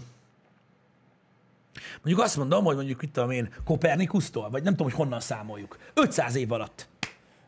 [2.03, 5.79] mondjuk azt mondom, hogy mondjuk, mit tudom én, Kopernikusztól, vagy nem tudom, hogy honnan számoljuk.
[5.95, 6.89] 500 év alatt.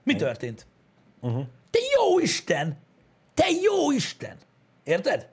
[0.03, 0.67] Mi történt?
[1.21, 1.47] Uh-huh.
[1.71, 2.77] Te jó Isten!
[3.35, 4.37] Te jó Isten!
[4.85, 5.29] Érted?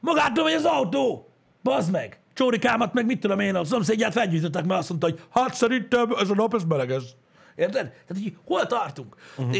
[0.00, 1.30] Magától megy az autó!
[1.62, 2.20] Bazd meg!
[2.34, 6.30] Csórikámat meg mit tudom én, a szomszédját felgyűjtöttek, mert azt mondta, hogy hát szerintem ez
[6.30, 7.16] a nap, ez melegez.
[7.54, 7.88] Érted?
[7.88, 9.16] Tehát, hogy hol tartunk?
[9.36, 9.56] Uh-huh.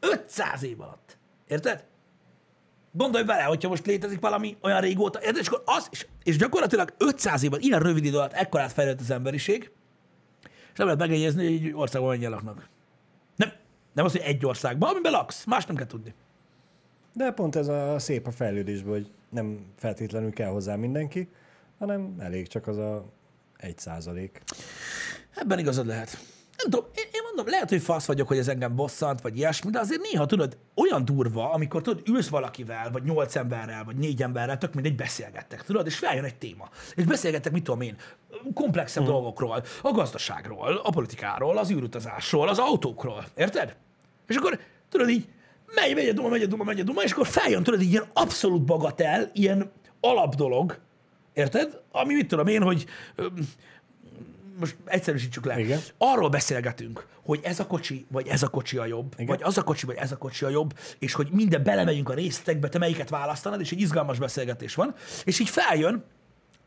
[0.00, 1.16] 500 év alatt.
[1.48, 1.84] Érted?
[2.92, 5.40] Gondolj bele, hogyha most létezik valami olyan régóta, érted?
[5.40, 9.10] És akkor az, és és gyakorlatilag 500 évben, ilyen rövid idő alatt ekkorát fejlett az
[9.10, 9.70] emberiség,
[10.42, 12.68] és nem lehet megjegyezni, hogy egy országban mennyien laknak.
[13.36, 13.52] Nem,
[13.92, 16.14] nem az, hogy egy országban, amiben laksz, más nem kell tudni.
[17.12, 21.28] De pont ez a szép a fejlődésből, hogy nem feltétlenül kell hozzá mindenki,
[21.78, 23.04] hanem elég csak az a
[23.56, 24.42] egy százalék.
[25.34, 26.18] Ebben igazad lehet.
[26.56, 29.70] Nem tudom, én, én mondom, lehet, hogy fasz vagyok, hogy ez engem bosszant, vagy ilyesmi,
[29.70, 34.22] de azért néha tudod, olyan durva, amikor tudod, ülsz valakivel, vagy nyolc emberrel, vagy négy
[34.22, 36.68] emberrel, tök mindegy, beszélgettek, tudod, és feljön egy téma.
[36.94, 37.96] És beszélgettek, mit tudom én,
[38.54, 39.12] komplexebb hmm.
[39.12, 43.76] dolgokról, a gazdaságról, a politikáról, az űrutazásról, az autókról, érted?
[44.26, 45.28] És akkor tudod így,
[45.74, 47.90] megy, megy a duma, megy a duma, megy a duma, és akkor feljön, tudod, így
[47.90, 50.78] ilyen abszolút bagatel, ilyen alapdolog,
[51.32, 51.80] érted?
[51.92, 52.86] Ami mit tudom én, hogy
[54.58, 55.60] most egyszerűsítsük le.
[55.60, 55.80] Igen.
[55.98, 59.26] Arról beszélgetünk, hogy ez a kocsi, vagy ez a kocsi a jobb, Igen.
[59.26, 62.14] vagy az a kocsi, vagy ez a kocsi a jobb, és hogy minden belemegyünk a
[62.14, 64.94] részletekbe, te melyiket választanod, és egy izgalmas beszélgetés van,
[65.24, 66.04] és így feljön,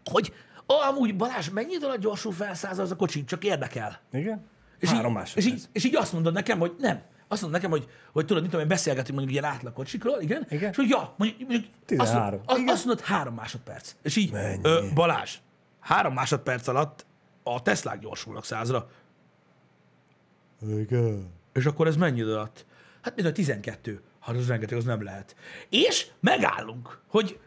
[0.06, 0.34] hogy
[0.70, 4.00] ó, amúgy Balázs, mennyit alatt gyorsul felszáll az a kocsi, csak érdekel.
[4.12, 4.46] Igen?
[4.80, 7.02] És Három így, és, így, és így azt mondod nekem, hogy nem.
[7.34, 10.46] Azt mondod nekem, hogy, hogy tudod, mit tudom, én beszélgetünk mondjuk ilyen átlag kocsikról, igen,
[10.50, 10.70] Igen.
[10.70, 12.24] és hogy ja, mondjuk, mondjuk azt, 13.
[12.24, 12.74] mondod, azt, Igen.
[12.74, 13.96] azt mondod három másodperc.
[14.02, 14.60] És így, Mennyi?
[14.64, 15.38] ö, Balázs,
[15.80, 17.06] három másodperc alatt
[17.44, 18.90] a Teslák gyorsulnak százra,
[20.68, 21.32] Igen.
[21.54, 22.66] és akkor ez mennyi idő alatt?
[23.02, 24.02] Hát mind a 12.
[24.20, 25.36] Hát az rengeteg, az nem lehet.
[25.70, 27.40] És megállunk, hogy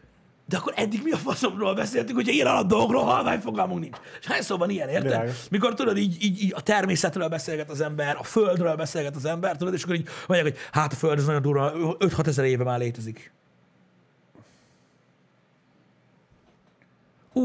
[0.49, 3.97] de akkor eddig mi a faszomról beszéltünk, hogyha ilyen alap dolgokról halvány fogalmunk nincs.
[4.19, 5.03] És hány szóban ilyen, érted?
[5.03, 5.47] Világos.
[5.49, 9.57] Mikor tudod, így, így, így, a természetről beszélget az ember, a földről beszélget az ember,
[9.57, 12.63] tudod, és akkor így mondják, hogy hát a föld ez nagyon durva, 5-6 ezer éve
[12.63, 13.31] már létezik.
[17.33, 17.43] Ú,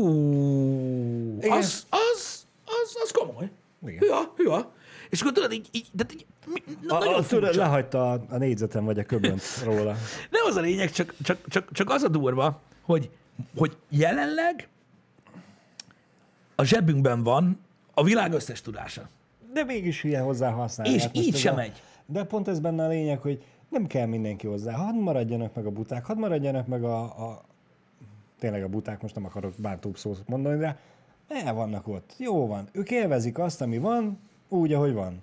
[1.41, 1.59] Igen.
[1.59, 3.51] az, az, az, az komoly.
[3.87, 3.99] Igen.
[3.99, 4.73] Hűha, hűha.
[5.11, 6.27] És akkor tudod, így, így, de így,
[6.81, 9.97] na, A, nagyon a, tudod, lehagyta a, a négyzetem vagy a köbönt róla.
[10.31, 13.11] Nem az a lényeg, csak, csak, csak, csak az a durva, hogy,
[13.57, 14.69] hogy jelenleg
[16.55, 17.59] a zsebünkben van
[17.95, 19.09] a világ összes tudása.
[19.53, 21.15] De mégis hülye hozzá használják.
[21.15, 21.83] És így sem a, megy.
[22.07, 24.73] De pont ez benne a lényeg, hogy nem kell mindenki hozzá.
[24.73, 27.43] Hadd maradjanak meg a buták, hadd maradjanak meg a, a
[28.39, 30.79] tényleg a buták, most nem akarok bántóbb szót mondani, de
[31.29, 32.15] el vannak ott.
[32.19, 32.69] Jó van.
[32.73, 34.19] Ők élvezik azt, ami van,
[34.49, 35.23] úgy, ahogy van.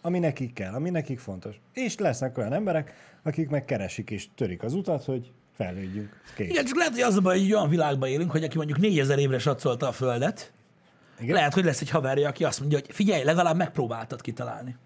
[0.00, 1.60] Ami nekik kell, ami nekik fontos.
[1.72, 6.20] És lesznek olyan emberek, akik meg keresik és törik az utat, hogy fejlődjünk.
[6.36, 6.48] Kész.
[6.48, 9.18] Igen, csak lehet, hogy az a baj, hogy olyan világban élünk, hogy aki mondjuk 4000
[9.18, 10.52] évre satszolta a Földet,
[11.20, 11.34] Igen?
[11.34, 14.76] lehet, hogy lesz egy haverja, aki azt mondja, hogy figyelj, legalább megpróbáltad kitalálni.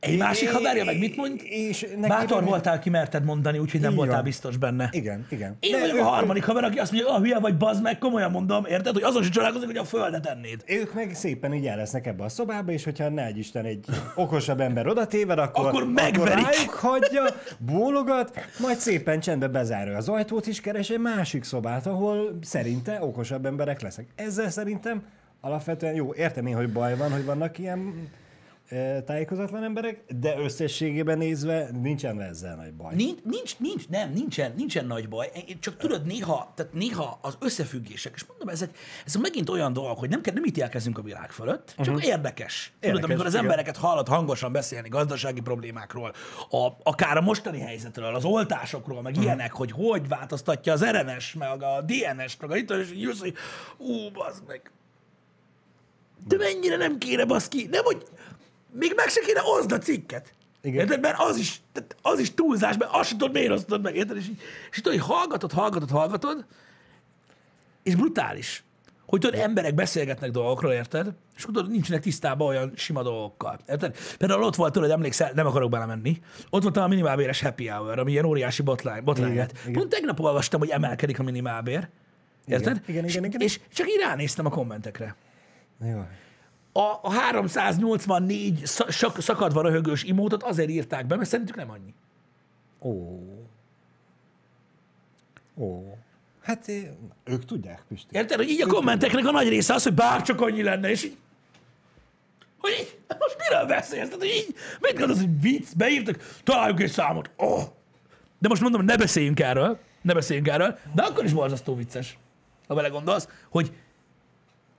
[0.00, 1.40] Egy másik haverja meg mit mond?
[1.44, 4.88] És Bátor nem- voltál, kimerted mondani, úgyhogy nem voltál biztos benne.
[4.92, 5.56] Igen, igen.
[5.60, 8.30] Én vagyok a harmadik haver, aki azt mondja, hogy ah, hülye vagy, bazd meg, komolyan
[8.30, 10.62] mondom, érted, hogy azon sem csodálkozik, hogy a földet ennéd.
[10.66, 13.84] Ők meg szépen így el lesznek ebbe a szobába, és hogyha ne egy Isten egy
[14.14, 16.18] okosabb ember oda téved, akkor, Akkor megverik.
[16.18, 17.24] Akkor rájuk hagyja,
[17.58, 23.46] bólogat, majd szépen csendbe bezárja az ajtót, és keres egy másik szobát, ahol szerinte okosabb
[23.46, 24.06] emberek lesznek.
[24.14, 25.02] Ezzel szerintem
[25.40, 28.08] alapvetően jó, értem én, hogy baj van, hogy vannak ilyen
[29.04, 32.94] tájékozatlan emberek, de összességében nézve nincsen ezzel nagy baj.
[32.94, 35.30] Nincs, nincs, nincs, nem, nincsen, nincsen nagy baj.
[35.46, 38.70] Én csak tudod, néha, tehát néha az összefüggések, és mondom, ez, egy,
[39.04, 42.06] ez megint olyan dolog, hogy nem, kell, nem ítélkezünk a világ fölött, csak uh-huh.
[42.06, 42.72] érdekes.
[42.80, 43.44] Tudod, Érdekes, amikor az igen.
[43.44, 46.12] embereket hallod hangosan beszélni gazdasági problémákról,
[46.50, 49.26] a, akár a mostani helyzetről, az oltásokról, meg uh-huh.
[49.26, 53.20] ilyenek, hogy hogy változtatja az RNS, meg a DNS, meg a itt, és így jössz,
[53.20, 53.34] hogy
[53.76, 54.70] ú, bazd meg.
[56.28, 58.02] De mennyire nem kéne, baszki, nem, hogy
[58.78, 60.34] még meg se kéne oszd a cikket.
[60.62, 60.80] Igen.
[60.80, 61.00] Érted?
[61.00, 64.16] Mert az is, tehát az is túlzás, mert azt sem tudod, miért osztod meg, érted?
[64.16, 66.44] És így, és így tudod, hogy hallgatod, hallgatod, hallgatod,
[67.82, 68.64] és brutális,
[69.06, 71.12] hogy tudod, emberek beszélgetnek dolgokról, érted?
[71.36, 73.58] És tudod, nincsenek tisztában olyan sima dolgokkal.
[73.68, 73.96] Érted?
[74.18, 76.20] Például ott volt, tudod, emlékszel, nem akarok belemenni,
[76.50, 79.58] ott volt a minimálbéres happy hour, ami ilyen óriási botlány, botlány Igen, lett.
[79.62, 79.72] igen.
[79.72, 81.88] Pont tegnap olvastam, hogy emelkedik a minimálbér.
[82.46, 82.82] Érted?
[82.86, 83.40] igen, igen, és, igen.
[83.40, 85.16] és csak így ránéztem a kommentekre
[85.80, 86.04] Jó.
[86.76, 91.94] A, a 384 sz- sak- szakadva röhögős imótot azért írták be, mert szerintük nem annyi.
[92.82, 93.20] Ó.
[95.58, 95.96] Ó.
[96.42, 96.70] Hát
[97.24, 98.16] ők tudják, Pisti.
[98.16, 98.36] Érted?
[98.36, 101.16] Hogy így a kommenteknek a nagy része az, hogy bárcsak annyi lenne, és így,
[102.58, 104.08] hogy így, hát most miről beszélsz?
[104.08, 105.68] Tehát, hogy így, mit gondolsz, hogy vicc?
[105.76, 107.30] Beírtak, találjuk egy számot.
[107.36, 107.62] Oh.
[108.38, 112.18] De most mondom, ne beszéljünk erről, ne beszéljünk erről, de akkor is borzasztó vicces,
[112.68, 113.72] ha belegondolsz, hogy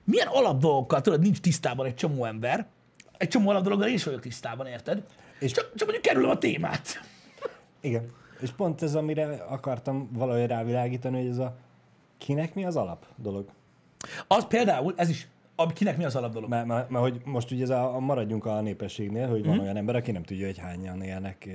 [0.08, 2.66] milyen alapdolgokkal, tudod, nincs tisztában egy csomó ember,
[3.18, 5.02] egy csomó alapdologgal én is vagyok tisztában, érted?
[5.38, 7.00] És csak, csak mondjuk kerülöm a témát.
[7.80, 8.12] Igen.
[8.40, 11.56] És pont ez, amire akartam valahogy rávilágítani, hogy ez a
[12.18, 13.48] kinek mi az alap dolog.
[14.26, 15.28] Az például, ez is,
[15.74, 16.48] kinek mi az alapdolog?
[16.48, 19.76] Mert, mert, mert hogy most ugye ez a, a maradjunk a népességnél, hogy van olyan
[19.76, 21.48] ember, aki nem tudja, hogy hányan élnek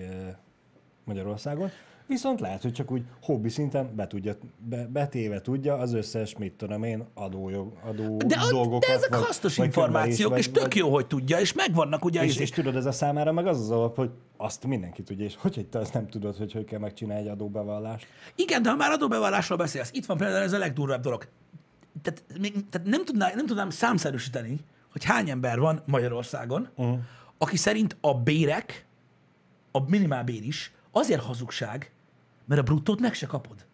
[1.04, 1.70] Magyarországon.
[2.08, 6.54] Viszont lehet, hogy csak úgy hobbi szinten be tudja, be, betéve tudja az összes, mit
[6.54, 8.82] tudom én, adójog, adó De, a, dolgokat.
[8.89, 12.24] de ezek vagy- hasznos vagy információk, könyvelés, és tök jó, hogy tudja, és megvannak ugye
[12.24, 15.36] És, és tudod, ez a számára meg az az alap, hogy azt mindenki tudja, és
[15.38, 18.08] hogy te azt nem tudod, hogy hogy kell megcsinálni egy adóbevallást.
[18.36, 21.28] Igen, de ha már adóbevallásról beszélsz, itt van például ez a legdurvább dolog.
[22.01, 24.60] Tehát, még- tehát nem, tudná, nem tudnám számszerűsíteni,
[24.91, 26.99] hogy hány ember van Magyarországon, uh-huh.
[27.38, 28.86] aki szerint a bérek,
[29.72, 31.91] a minimálbér is azért hazugság,
[32.45, 33.65] mert a bruttót meg se kapod.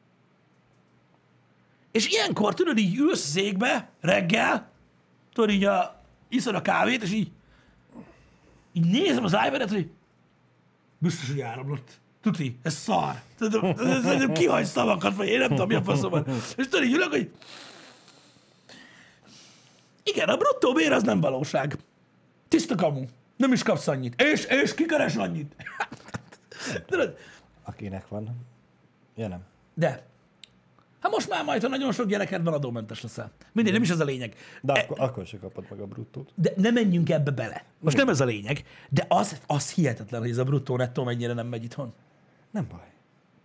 [1.92, 4.72] És ilyenkor tudod, így ülsz az égbe reggel,
[5.34, 7.32] tudod így a, iszod a kávét, és így,
[8.74, 9.90] így nézem az iPad-et, hogy
[10.98, 12.00] biztos, hogy áramlott.
[12.22, 13.22] Tuti, ez szar.
[13.40, 16.26] Szerintem kihagy szavakat, vagy én nem tudom, mi a faszom van.
[16.58, 17.32] És tudod, így ülök, hogy
[20.04, 21.78] igen, a bruttó bér az nem valóság.
[22.48, 23.06] Tiszta kamu.
[23.36, 24.22] Nem is kapsz annyit.
[24.22, 25.56] És, és kikeres annyit.
[26.90, 27.18] Tudod,
[27.70, 28.48] Akinek van.
[29.20, 29.40] Ja, nem.
[29.74, 30.08] de
[31.00, 33.32] Hát most már majd, ha nagyon sok gyereked van, adómentes leszel.
[33.52, 34.36] Mindegy, nem is ez a lényeg.
[34.62, 36.32] De E- akkor, akkor se kapod meg a bruttót.
[36.36, 37.64] De ne menjünk ebbe bele.
[37.80, 41.34] Most nem ez a lényeg, de az, az hihetetlen, hogy ez a bruttó nettó mennyire
[41.34, 41.94] nem megy itthon.
[42.52, 42.80] Nem baj.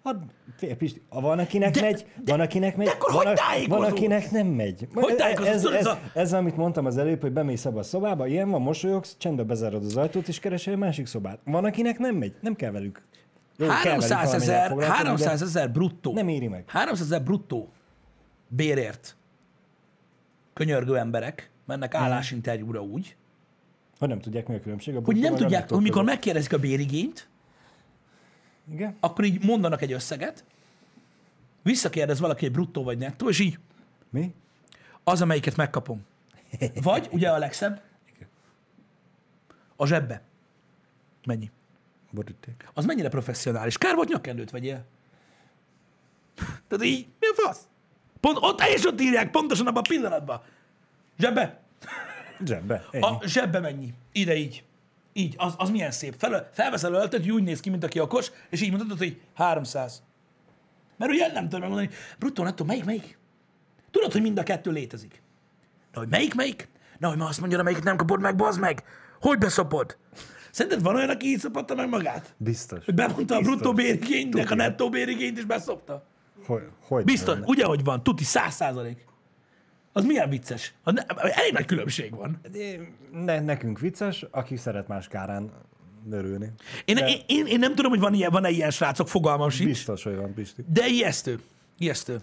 [0.05, 0.17] Hát,
[0.57, 3.85] fél, Pisti, van akinek De- megy, de- van akinek megy, de akkor van, hogy van
[3.85, 4.89] akinek nem megy.
[4.95, 7.83] Hogy ez, ez, ez, ez a- ez, amit mondtam az előbb, hogy bemész abba a
[7.83, 11.39] szobába, ilyen van, mosolyogsz, csendbe bezárod az ajtót, és keresel egy másik szobát.
[11.45, 13.03] Van akinek nem megy, nem kell velük.
[13.57, 16.13] Jó, kell velük 300 valamennyire ezer, foglalkozni, de 300 ezer bruttó.
[16.13, 16.65] Nem éri meg.
[16.67, 17.73] 300 ezer bruttó
[18.49, 19.17] bérért
[20.53, 23.17] könyörgő emberek mennek állásinterjúra úgy,
[23.99, 24.97] Hogy nem tudják, mi a különbség.
[24.97, 27.29] A hogy nem tudják, hogy mikor megkérdezik a bérigényt,
[28.73, 28.97] Igen?
[29.01, 30.45] akkor így mondanak egy összeget,
[31.63, 33.59] visszakérdez valaki egy bruttó vagy nettó, és így
[34.11, 34.35] Mi?
[35.05, 36.05] az, amelyiket megkapom.
[36.83, 37.83] Vagy, ugye a legszebb,
[39.77, 40.23] a zsebbe.
[41.27, 41.51] Mennyi?
[42.15, 42.69] Boríték.
[42.75, 43.79] Az mennyire professzionális.
[43.79, 44.85] Kár volt nyakkendőt vegyél.
[46.69, 47.61] Tehát így, mi a fasz?
[48.21, 50.43] Pont, ott, és ott írják, pontosan abban a pillanatban.
[51.19, 51.61] Zsebbe.
[52.45, 52.87] Zsebbe.
[52.91, 53.05] Ennyi.
[53.05, 53.95] A zsebbe mennyi?
[54.13, 54.65] Ide így.
[55.13, 56.15] Így, az, az milyen szép.
[56.19, 60.03] Fel, felveszel öltöt, úgy néz ki, mint aki okos, és így mondod, hogy 300.
[60.97, 63.19] Mert ugye nem tudom megmondani, bruttó, nettó, melyik, melyik?
[63.91, 65.23] Tudod, hogy mind a kettő létezik.
[65.93, 66.69] Na, hogy melyik, melyik?
[66.99, 68.85] Na, hogy ma azt mondja, melyiket nem kapod meg, bazd meg.
[69.21, 69.97] Hogy beszopod?
[70.55, 72.35] Szerinted van olyan, aki így szopatta meg magát?
[72.37, 72.85] Biztos.
[72.85, 73.57] Hogy bemondta a Biztos.
[73.57, 76.05] bruttó bérigénynek a nettó bérigényt, és beszopta?
[76.47, 77.47] Hogy, hogy Biztos, lenne?
[77.47, 79.05] ugye, hogy van, tuti, száz százalék.
[79.93, 80.75] Az milyen vicces?
[80.83, 82.41] Az ne, elég nagy különbség van.
[83.13, 85.51] Ne, nekünk vicces, aki szeret más kárán
[86.11, 86.51] örülni.
[86.85, 89.69] Én, De- én, én, én nem tudom, hogy van ilyen, van-e ilyen srácok, fogalmam sincs.
[89.69, 90.65] Biztos, hogy van, Pisti.
[90.73, 91.41] De ijesztő.
[91.79, 92.21] Ijesztő.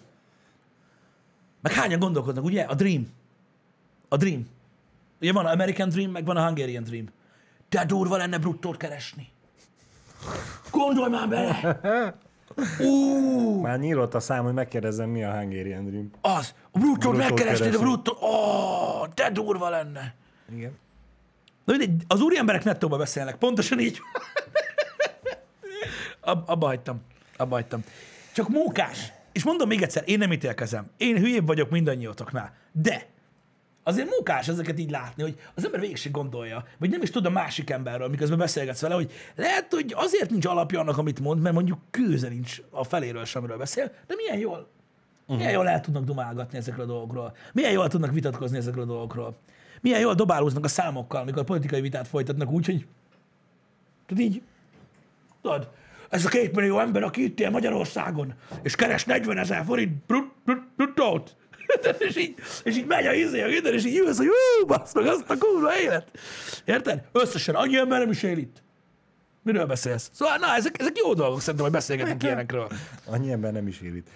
[1.62, 2.62] Meg hányan gondolkodnak, ugye?
[2.64, 3.08] A Dream.
[4.08, 4.48] A Dream.
[5.22, 7.06] Ugye van American Dream, meg van a Hungarian Dream.
[7.72, 9.28] De durva lenne bruttót keresni.
[10.72, 11.80] Gondolj már bele!
[12.80, 16.10] Ú, Már nyílt a szám, hogy megkérdezem, mi a Hungarian Dream.
[16.22, 16.54] az.
[16.72, 17.70] A bruttót de keresni.
[17.70, 18.18] bruttó...
[18.22, 20.16] Ó, de durva lenne.
[20.56, 20.78] Igen.
[21.66, 24.00] Na mindegy, az úri emberek nettóba beszélnek, pontosan így.
[26.22, 27.02] Ab, abba hagytam.
[27.38, 27.84] Abba hagytam.
[28.34, 29.12] Csak mókás.
[29.32, 30.90] És mondom még egyszer, én nem ítélkezem.
[30.98, 32.54] Én hülyébb vagyok mindannyiótoknál.
[32.72, 33.06] De
[33.84, 37.26] azért mókás ezeket így látni, hogy az ember végig se gondolja, vagy nem is tud
[37.26, 41.42] a másik emberről, miközben beszélgetsz vele, hogy lehet, hogy azért nincs alapja annak, amit mond,
[41.42, 44.70] mert mondjuk kőze nincs a feléről semmiről beszél, de milyen jól.
[45.28, 47.36] Milyen jól el tudnak dumálgatni ezekről a dolgokról.
[47.54, 49.38] Milyen jól tudnak vitatkozni ezekről a dolgokról.
[49.82, 52.86] Milyen jól dobálóznak a számokkal, amikor politikai vitát folytatnak úgy, hogy
[54.06, 54.42] tudod így,
[55.42, 55.70] tudod,
[56.10, 60.34] ez a két millió ember, aki itt él Magyarországon, és keres 40 ezer forint brut-
[60.46, 61.36] brut- bruttót,
[62.08, 64.94] és így, és így megy a izé, a minden, és így ülsz, hogy hú, bassz
[64.94, 66.12] meg azt a kurva élet.
[66.66, 67.04] Érted?
[67.12, 68.64] Összesen annyi ember nem is él itt.
[69.44, 70.10] Miről beszélsz?
[70.14, 72.68] Szóval, na, ezek, ezek jó dolgok szerintem, hogy beszélgetünk ilyenekről.
[73.06, 74.08] Annyi ember nem is él itt.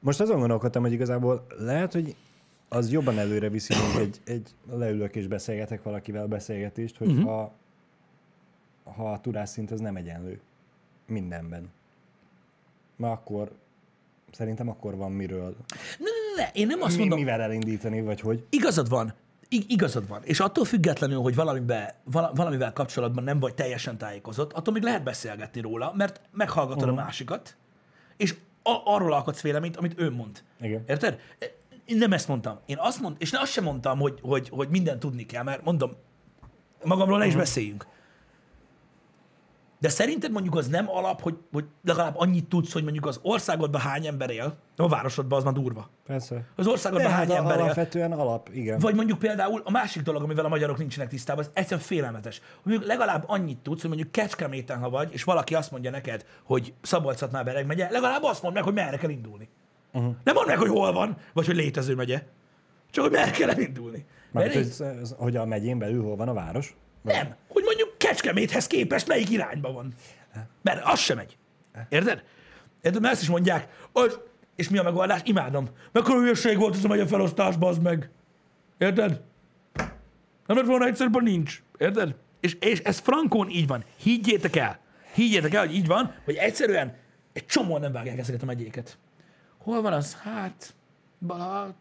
[0.00, 2.14] Most azon gondolkodtam, hogy igazából lehet, hogy
[2.68, 7.24] az jobban előre viszi, mint egy, egy leülök és beszélgetek valakivel beszélgetést, hogy uh-huh.
[7.24, 7.52] ha,
[8.84, 10.40] ha a tudásszint az nem egyenlő
[11.06, 11.70] mindenben.
[12.96, 13.50] Mert akkor
[14.36, 15.56] szerintem akkor van miről,
[15.98, 16.04] Ne,
[16.36, 18.44] ne, ne, én nem azt mi, mondom, mivel elindítani, vagy hogy.
[18.50, 19.14] igazad van,
[19.48, 20.20] I- igazad van.
[20.24, 25.02] És attól függetlenül, hogy valamiben, vala, valamivel kapcsolatban nem vagy teljesen tájékozott, attól még lehet
[25.02, 26.98] beszélgetni róla, mert meghallgatod uh-huh.
[26.98, 27.56] a másikat,
[28.16, 30.42] és a- arról alkotsz véleményt, amit ő mond.
[30.60, 30.84] Igen.
[30.86, 31.18] Érted?
[31.84, 32.58] Én nem ezt mondtam.
[32.66, 35.92] Én azt mondtam, és azt sem mondtam, hogy, hogy, hogy mindent tudni kell, mert mondom,
[36.84, 37.86] magamról ne is beszéljünk.
[39.78, 43.80] De szerinted mondjuk az nem alap, hogy, hogy legalább annyit tudsz, hogy mondjuk az országodban
[43.80, 45.90] hány ember él, a városodban az már durva.
[46.06, 46.44] Persze.
[46.56, 47.62] Az országodban De hány hát ember él.
[47.62, 48.78] alapvetően alap, igen.
[48.78, 52.40] Vagy mondjuk például a másik dolog, amivel a magyarok nincsenek tisztában, az egyszerűen félelmetes.
[52.62, 56.74] Mondjuk legalább annyit tudsz, hogy mondjuk Kecskeméten, ha vagy, és valaki azt mondja neked, hogy
[56.82, 59.48] szabolcs már bereg megye, legalább azt mondd meg, hogy merre kell indulni.
[59.92, 60.14] Uh-huh.
[60.24, 62.22] Nem mondd meg, hogy hol van, vagy hogy létező megye.
[62.90, 64.06] Csak hogy merre kell elindulni.
[64.32, 66.76] Mert Mert hogy, hogy a megyén belül hol van a város?
[67.02, 69.92] nem, hogy mondjuk Kecskeméthez képest melyik irányba van.
[70.62, 71.36] Mert az sem megy.
[71.88, 72.24] Érted?
[72.82, 73.00] Érted?
[73.00, 74.18] Mert ezt is mondják, az,
[74.56, 75.20] és mi a megoldás?
[75.24, 75.68] Imádom.
[75.92, 78.10] Mekkora hülyeség volt ez a megye felosztás, bazd meg.
[78.78, 79.20] Érted?
[80.46, 81.62] Nem lett volna egyszerűen, nincs.
[81.78, 82.14] Érted?
[82.40, 83.84] És, és ez frankón így van.
[83.96, 84.78] Higgyétek el.
[85.14, 86.96] Higgyétek el, hogy így van, hogy egyszerűen
[87.32, 88.98] egy csomóan nem vágják ezeket a megyéket.
[89.58, 90.14] Hol van az?
[90.14, 90.74] Hát,
[91.18, 91.74] Balaton?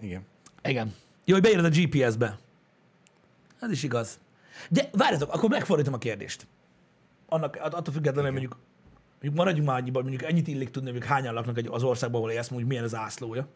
[0.00, 0.26] Igen.
[0.62, 0.94] Igen.
[1.28, 2.38] Jó, hogy beírod a GPS-be.
[3.60, 4.18] Ez is igaz.
[4.70, 6.46] De várjatok, akkor megfordítom a kérdést.
[7.28, 8.56] Annak, att- attól függetlenül, hogy mondjuk,
[9.12, 12.32] mondjuk maradjunk már annyiban, mondjuk ennyit illik tudni, hogy hányan laknak egy- az országban, ahol
[12.32, 13.48] élsz, mondjuk milyen az ászlója.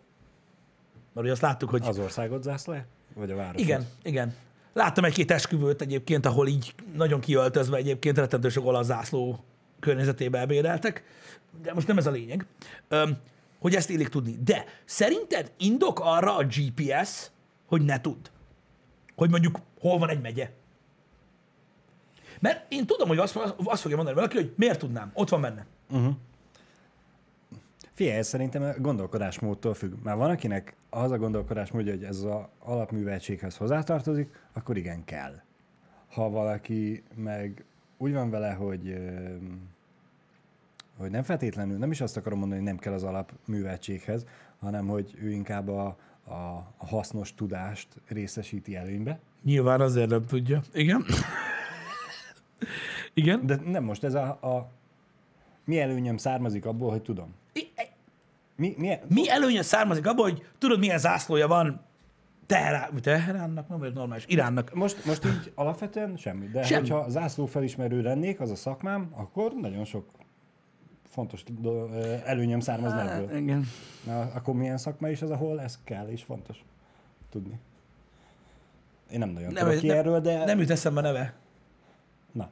[1.13, 1.83] Mert ugye azt láttuk, hogy...
[1.87, 2.85] Az országot zászlója?
[3.15, 3.63] Vagy a város?
[3.63, 4.35] Igen, igen.
[4.73, 9.45] Láttam egy-két esküvőt egyébként, ahol így nagyon kiöltözve egyébként rettentő sok olasz zászló
[9.81, 11.05] környezetébe ebédeltek,
[11.63, 12.47] de most nem ez a lényeg,
[13.59, 14.37] hogy ezt illik tudni.
[14.45, 17.31] De szerinted indok arra a GPS,
[17.71, 18.27] hogy ne tudd?
[19.17, 20.51] Hogy mondjuk hol van egy megye?
[22.41, 25.67] Mert én tudom, hogy azt, azt fogja mondani valaki, hogy miért tudnám, ott van benne.
[27.93, 29.93] Figyelj, ez szerintem a gondolkodásmódtól függ.
[30.03, 35.41] Már van, akinek az a gondolkodásmódja, hogy ez az alapműveltséghez hozzátartozik, akkor igen, kell.
[36.09, 37.65] Ha valaki meg
[37.99, 38.97] úgy van vele, hogy,
[40.97, 44.27] hogy nem feltétlenül, nem is azt akarom mondani, hogy nem kell az alapműveltséghez,
[44.59, 45.97] hanem hogy ő inkább a,
[46.31, 49.19] a, hasznos tudást részesíti előnybe.
[49.45, 50.63] Nyilván azért nem tudja.
[50.73, 51.05] Igen.
[53.15, 53.47] Igen.
[53.47, 54.71] De nem most ez a, a
[55.65, 57.35] mi előnyöm származik abból, hogy tudom.
[57.53, 57.73] I-
[58.57, 61.81] Mi, mi, Mi előnye származik abból, hogy tudod, milyen zászlója van
[62.47, 64.75] Teherán, Teheránnak, nem vagy normális, Iránnak.
[64.75, 66.47] Most, most így alapvetően semmi.
[66.47, 66.89] De semmi.
[66.89, 70.07] hogyha zászló felismerő lennék, az a szakmám, akkor nagyon sok
[71.11, 71.45] fontos
[72.25, 73.37] előnyöm származna ebből.
[73.37, 73.67] Igen.
[74.07, 76.65] Na, akkor milyen szakma is az, ahol ez kell és fontos
[77.31, 77.59] tudni.
[79.11, 80.45] Én nem nagyon nem, tudok ki nem, erről, de...
[80.45, 81.35] nem jut eszembe neve.
[82.33, 82.49] Na,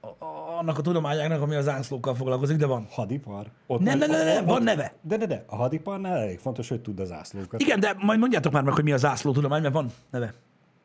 [0.00, 2.86] A- a- Annak a tudományának, ami az zászlókkal foglalkozik, de van.
[2.90, 3.46] hadipar.
[3.66, 4.92] Ott Nem, nem, nem, nem, van neve.
[5.02, 7.60] De, de, de, a hadiparnál elég fontos, hogy tudd a zászlókat.
[7.60, 10.34] Igen, de majd mondjátok már meg, hogy mi a zászló tudomány, mert van neve.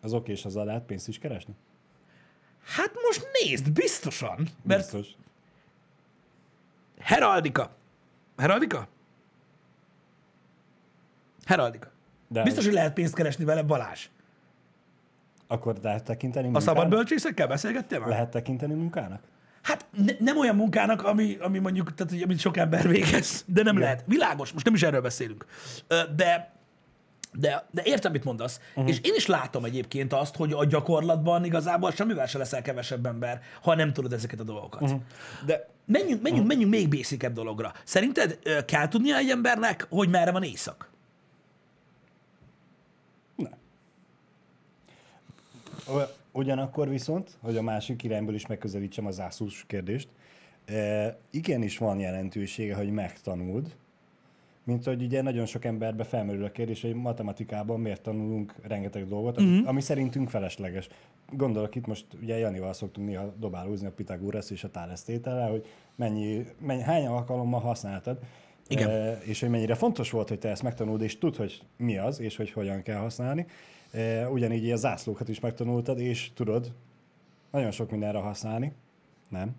[0.01, 1.53] Az oké, és az alá pénzt is keresni?
[2.63, 4.47] Hát most nézd, biztosan.
[4.63, 5.15] Mert Biztos.
[6.99, 7.69] Heraldika.
[8.37, 8.87] Heraldika?
[11.45, 11.91] Heraldika.
[12.27, 14.07] De Biztos, hogy lehet pénzt keresni vele, Balázs.
[15.47, 16.75] Akkor lehet tekinteni A munkának?
[16.75, 18.09] szabad bölcsészekkel beszélgettél már?
[18.09, 19.21] Lehet tekinteni munkának?
[19.61, 23.63] Hát ne, nem olyan munkának, ami, ami mondjuk, tehát, hogy amit sok ember végez, de
[23.63, 24.03] nem lehet.
[24.07, 25.45] Világos, most nem is erről beszélünk.
[26.15, 26.55] De,
[27.38, 28.59] de, de értem, mit mondasz.
[28.69, 28.89] Uh-huh.
[28.89, 33.41] És én is látom egyébként azt, hogy a gyakorlatban igazából semmivel se leszel kevesebb ember,
[33.61, 34.81] ha nem tudod ezeket a dolgokat.
[34.81, 35.01] Uh-huh.
[35.45, 37.73] De Menjünk, menjünk, menjünk még basicebb dologra.
[37.83, 40.89] Szerinted ö, kell tudnia egy embernek, hogy merre van éjszak?
[46.31, 50.07] Ugyanakkor viszont, hogy a másik irányból is megközelítsem a zászlós kérdést,
[50.65, 53.75] e, igenis van jelentősége, hogy megtanuld,
[54.66, 59.38] mint hogy ugye nagyon sok emberbe felmerül a kérdés, hogy matematikában miért tanulunk rengeteg dolgot,
[59.38, 60.88] ami, ami szerintünk felesleges.
[61.32, 65.01] Gondolok itt most, ugye Janival szoktunk néha dobálózni a Pitagoras és a Thales
[65.49, 68.20] hogy mennyi, mennyi, hány alkalommal használtad,
[68.68, 68.89] Igen.
[68.89, 72.20] E, és hogy mennyire fontos volt, hogy te ezt megtanuld, és tudd, hogy mi az,
[72.20, 73.45] és hogy hogyan kell használni.
[73.91, 76.74] E, ugyanígy a zászlókat is megtanultad, és tudod
[77.51, 78.74] nagyon sok mindenre használni.
[79.30, 79.55] Nem.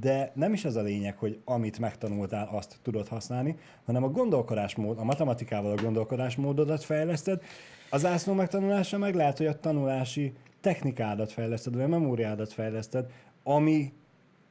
[0.00, 4.98] De nem is az a lényeg, hogy amit megtanultál, azt tudod használni, hanem a gondolkodásmód,
[4.98, 7.42] a matematikával a gondolkodásmódodat fejleszted,
[7.90, 13.10] a zászló megtanulása meg lehet, hogy a tanulási technikádat fejleszted, vagy a memóriádat fejleszted,
[13.42, 13.92] ami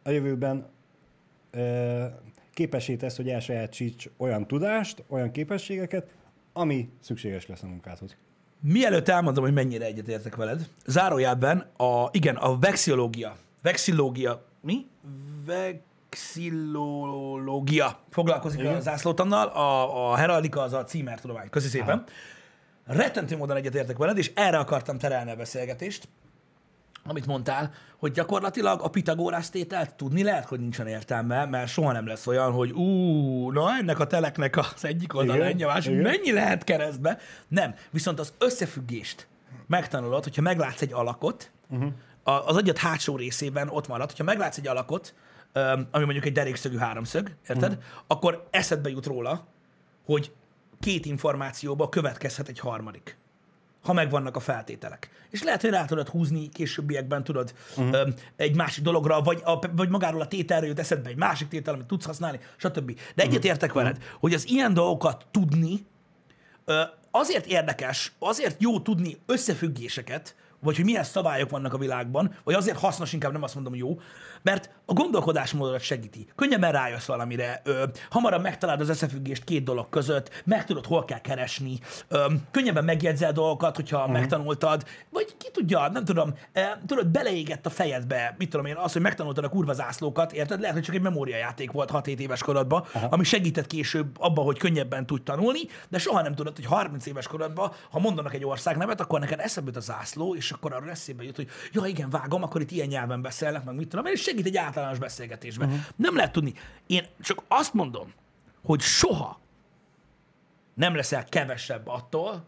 [0.04, 0.66] a jövőben
[1.52, 2.06] ö,
[2.54, 6.08] képesé tesz, hogy elsajátíts olyan tudást, olyan képességeket,
[6.54, 8.16] ami szükséges lesz a munkádhoz.
[8.60, 14.88] Mielőtt elmondom, hogy mennyire egyetértek veled, zárójelben a, igen, a vexillológia, vexillológia, mi?
[15.46, 18.76] Vexillológia foglalkozik igen.
[18.76, 21.50] a zászlótannal, a, a heraldika az a címertudomány.
[21.50, 21.98] Köszi szépen.
[21.98, 22.06] Aha.
[22.98, 26.08] Rettentő módon egyetértek veled, és erre akartam terelni a beszélgetést,
[27.04, 32.08] amit mondtál, hogy gyakorlatilag a Pitagórász tételt tudni lehet, hogy nincsen értelme, mert soha nem
[32.08, 36.04] lesz olyan, hogy ú, na ennek a teleknek az egyik oldala ennyi, a másik, igen.
[36.04, 37.18] mennyi lehet keresztbe?
[37.48, 37.76] Nem.
[37.90, 39.28] Viszont az összefüggést
[39.68, 41.92] megtanulod, hogyha meglátsz egy alakot, uh-huh.
[42.24, 45.14] Az agyad hátsó részében ott marad, hogyha meglátsz egy alakot,
[45.92, 47.72] ami mondjuk egy derékszögű háromszög, érted?
[47.72, 47.84] Uh-huh.
[48.08, 49.48] Akkor eszedbe jut róla,
[50.06, 50.32] hogy
[50.80, 53.20] két információba következhet egy harmadik
[53.82, 55.10] ha megvannak a feltételek.
[55.30, 58.10] És lehet, hogy rá tudod húzni későbbiekben, tudod, uh-huh.
[58.36, 61.86] egy másik dologra, vagy, a, vagy magáról a tételről jut eszedbe egy másik tétel, amit
[61.86, 63.00] tudsz használni, stb.
[63.16, 63.84] De egyetértek uh-huh.
[63.84, 65.86] veled, hogy az ilyen dolgokat tudni,
[67.12, 72.80] azért érdekes, azért jó tudni összefüggéseket, vagy hogy milyen szabályok vannak a világban, vagy azért
[72.80, 74.00] hasznos, inkább nem azt mondom jó,
[74.42, 76.28] mert a gondolkodásmódodat segíti.
[76.36, 81.22] Könnyebben rájössz valamire, ö, hamarabb megtalálod az összefüggést két dolog között, meg tudod, hol kell
[81.22, 84.14] keresni, ö, könnyebben megjegyzel dolgokat, hogyha uh-huh.
[84.14, 88.94] megtanultad, vagy ki tudja, nem tudom, e, tudod, beleégett a fejedbe, mit tudom én, az,
[88.94, 90.60] hogy megtanultad a kurva zászlókat, érted?
[90.60, 93.14] Lehet, hogy csak egy memóriajáték volt 6-7 éves korodban, uh-huh.
[93.14, 97.28] ami segített később abban, hogy könnyebben tudj tanulni, de soha nem tudod, hogy 30 éves
[97.28, 100.90] korodban, ha mondanak egy ország nevet, akkor neked eszembe jut a zászló, és akkor arra
[100.90, 104.12] eszébe jut, hogy ja igen, vágom, akkor itt ilyen nyelven beszélnek, meg mit tudom én,
[104.12, 105.68] és segít egy általános beszélgetésben.
[105.68, 105.84] Uh-huh.
[105.96, 106.54] Nem lehet tudni.
[106.88, 108.14] Én csak azt mondom,
[108.64, 109.40] hogy soha
[110.74, 112.46] nem leszel kevesebb attól,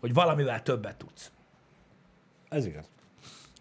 [0.00, 1.30] hogy valamivel többet tudsz.
[2.48, 2.90] Ez igaz.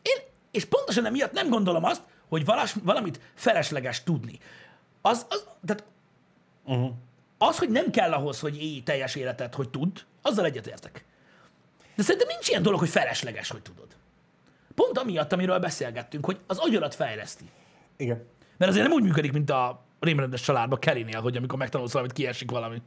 [0.02, 4.40] Én, és pontosan emiatt nem gondolom azt, hogy valas, valamit felesleges tudni.
[5.02, 5.84] Az, az, tehát
[6.64, 6.92] uh-huh.
[7.38, 11.06] az, hogy nem kell ahhoz, hogy élj teljes életet, hogy tud, azzal egyetértek.
[11.96, 13.96] De szerintem nincs ilyen dolog, hogy felesleges, hogy tudod.
[14.76, 17.46] Pont amiatt, amiről beszélgettünk, hogy az agyarat fejleszti.
[17.96, 18.24] Igen.
[18.58, 22.52] Mert azért nem úgy működik, mint a rémrendes családban Kellynél, hogy amikor megtanulsz valamit, kiesik
[22.52, 22.82] valami.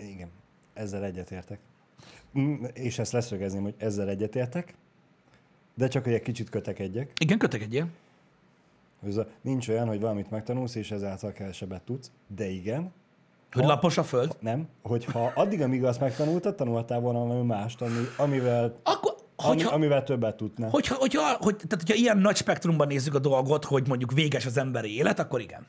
[0.00, 0.30] Igen,
[0.74, 1.58] ezzel egyetértek.
[2.38, 4.74] Mm, És ezt leszögezném, hogy ezzel egyetértek,
[5.74, 7.12] de csak, hogy egy kicsit kötekedjek.
[7.20, 7.88] Igen, kötekedjél.
[9.40, 12.92] Nincs olyan, hogy valamit megtanulsz, és ezáltal kevesebbet tudsz, de igen,
[13.52, 14.36] Hogy lapos a föld.
[14.40, 19.74] nem, hogyha addig, amíg azt megtanultad, tanultál volna valami mást, ami, amivel, Akkor, ami, hogyha,
[19.74, 20.70] amivel többet tudnál.
[20.70, 24.56] hogyha, hogyha, hogy, tehát, hogyha ilyen nagy spektrumban nézzük a dolgot, hogy mondjuk véges az
[24.58, 25.66] emberi élet, akkor igen.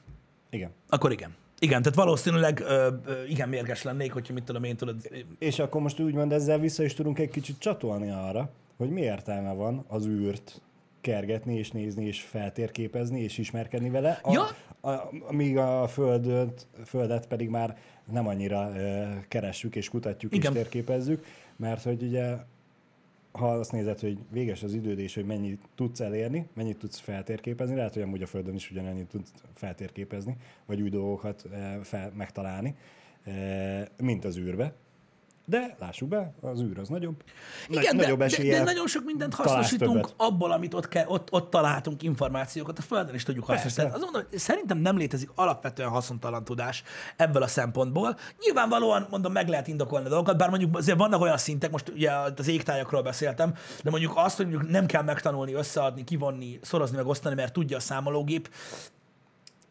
[0.50, 0.70] Igen.
[0.90, 1.36] Akkor igen.
[1.60, 4.96] Igen, tehát valószínűleg ö, ö, igen mérges lennék, hogyha mit tudom én, tudod,
[5.40, 9.54] És akkor most úgymond ezzel vissza is tudunk egy kicsit csatolni arra, hogy mi értelme
[9.54, 10.62] van az űrt
[11.02, 14.44] kergetni, és nézni, és feltérképezni, és ismerkedni vele, a, Ja.
[14.92, 17.78] a, amíg a földet, földet pedig már
[18.12, 20.52] nem annyira ö, keressük, és kutatjuk, Igen.
[20.52, 21.26] és térképezzük,
[21.56, 22.36] mert hogy ugye
[23.32, 27.76] ha azt nézed, hogy véges az időd, és hogy mennyit tudsz elérni, mennyit tudsz feltérképezni,
[27.76, 30.36] lehet, hogy amúgy a Földön is ugyanennyit tudsz feltérképezni,
[30.66, 31.48] vagy új dolgokat
[31.84, 32.76] fel, megtalálni,
[34.02, 34.74] mint az űrbe.
[35.50, 37.24] De lássuk be, az űr az nagyobb.
[37.68, 41.32] Nagy- Igen, de, nagyobb de, de nagyon sok mindent hasznosítunk abból, amit ott, kell, ott,
[41.32, 43.90] ott találtunk információkat, a Földön is tudjuk hasznosítani.
[43.90, 44.04] Persze.
[44.04, 46.84] Azt mondom, hogy szerintem nem létezik alapvetően haszontalan tudás
[47.16, 48.18] ebből a szempontból.
[48.40, 52.12] Nyilvánvalóan, mondom, meg lehet indokolni a dolgokat, bár mondjuk azért vannak olyan szintek, most ugye
[52.36, 57.06] az égtájakról beszéltem, de mondjuk azt, hogy mondjuk nem kell megtanulni, összeadni, kivonni, szorozni, meg
[57.08, 58.50] osztani, mert tudja a számológép,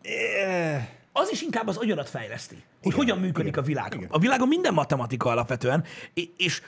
[0.03, 0.89] Eh,
[1.19, 3.95] az is inkább az agyarat fejleszti, hogy Igen, hogyan működik igen, a világ.
[3.95, 4.09] igen.
[4.11, 6.63] A világon minden matematika alapvetően, és, és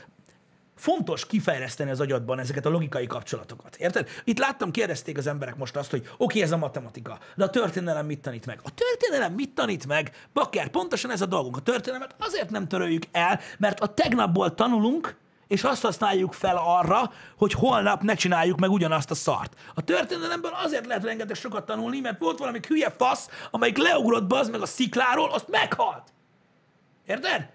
[0.80, 3.76] fontos kifejleszteni az agyadban ezeket a logikai kapcsolatokat.
[3.76, 4.08] Érted?
[4.24, 7.50] Itt láttam, kérdezték az emberek most azt, hogy oké, okay, ez a matematika, de a
[7.50, 8.60] történelem mit tanít meg?
[8.62, 10.26] A történelem mit tanít meg?
[10.32, 11.56] Bakker, pontosan ez a dolgunk.
[11.56, 15.16] A történelmet azért nem töröljük el, mert a tegnapból tanulunk,
[15.50, 19.54] és azt használjuk fel arra, hogy holnap ne csináljuk meg ugyanazt a szart.
[19.74, 24.50] A történelemből azért lehet rengeteg sokat tanulni, mert volt valami hülye fasz, amelyik leugrott bazd
[24.50, 26.12] meg a szikláról, azt meghalt.
[27.06, 27.48] Érted?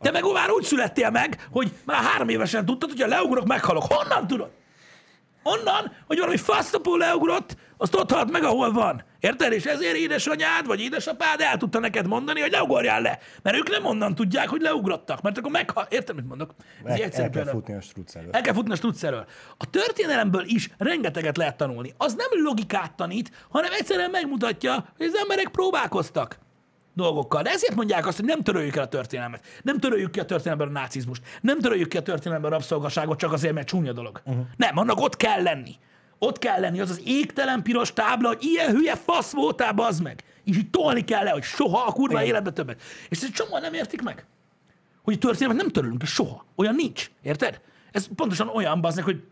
[0.00, 3.92] Te meg már úgy születtél meg, hogy már három évesen tudtad, hogy ha leugrok, meghalok.
[3.92, 4.50] Honnan tudod?
[5.44, 9.04] Onnan, hogy valami fasztapó leugrott, azt ott halt meg, ahol van.
[9.20, 9.52] Érted?
[9.52, 13.18] És ezért édesanyád vagy édesapád el tudta neked mondani, hogy leugorjál le.
[13.42, 15.22] Mert ők nem onnan tudják, hogy leugrottak.
[15.22, 15.86] Mert akkor meghal...
[15.90, 16.54] Érted, mit mondok?
[16.84, 18.34] Ez el, egyszerű el kell futni a struc előtt.
[18.34, 19.26] El kell futni a struccerről.
[19.56, 21.94] A történelemből is rengeteget lehet tanulni.
[21.96, 26.38] Az nem logikát tanít, hanem egyszerűen megmutatja, hogy az emberek próbálkoztak
[26.94, 27.42] dolgokkal.
[27.42, 29.44] De ezért mondják azt, hogy nem töröljük el a történelmet.
[29.62, 31.22] Nem töröljük ki a történelemben a nácizmust.
[31.40, 34.20] Nem töröljük ki a történelemben a rabszolgaságot csak azért, mert csúnya dolog.
[34.24, 34.44] Uh-huh.
[34.56, 35.74] Nem, annak ott kell lenni.
[36.18, 40.24] Ott kell lenni az az égtelen piros tábla, hogy ilyen hülye fasz voltál, bazd meg.
[40.44, 42.26] És így tolni kell le, hogy soha a kurva Igen.
[42.26, 42.82] életbe többet.
[43.08, 44.26] És ezt csomóan nem értik meg.
[45.02, 46.44] Hogy a történelmet nem törölünk ki soha.
[46.54, 47.10] Olyan nincs.
[47.22, 47.60] Érted?
[47.92, 49.22] Ez pontosan olyan, bazd meg, hogy,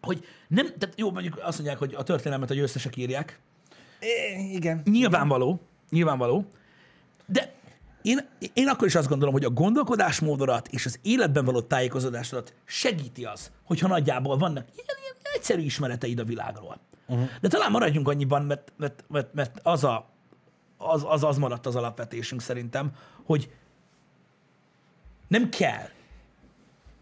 [0.00, 3.40] hogy nem, tehát jó, mondjuk azt mondják, hogy a történelmet a győztesek írják.
[4.00, 4.82] É, igen.
[4.84, 6.50] Nyilvánvaló, nyilvánvaló,
[7.26, 7.54] de
[8.02, 13.24] én, én akkor is azt gondolom, hogy a gondolkodásmódodat és az életben való tájékozódásodat segíti
[13.24, 16.80] az, hogyha nagyjából vannak ilyen, ilyen egyszerű ismereteid a világról.
[17.06, 17.28] Uh-huh.
[17.40, 20.10] De talán maradjunk annyiban, mert, mert, mert, mert az, a,
[20.76, 22.92] az, az az maradt az alapvetésünk szerintem,
[23.24, 23.50] hogy
[25.28, 25.88] nem kell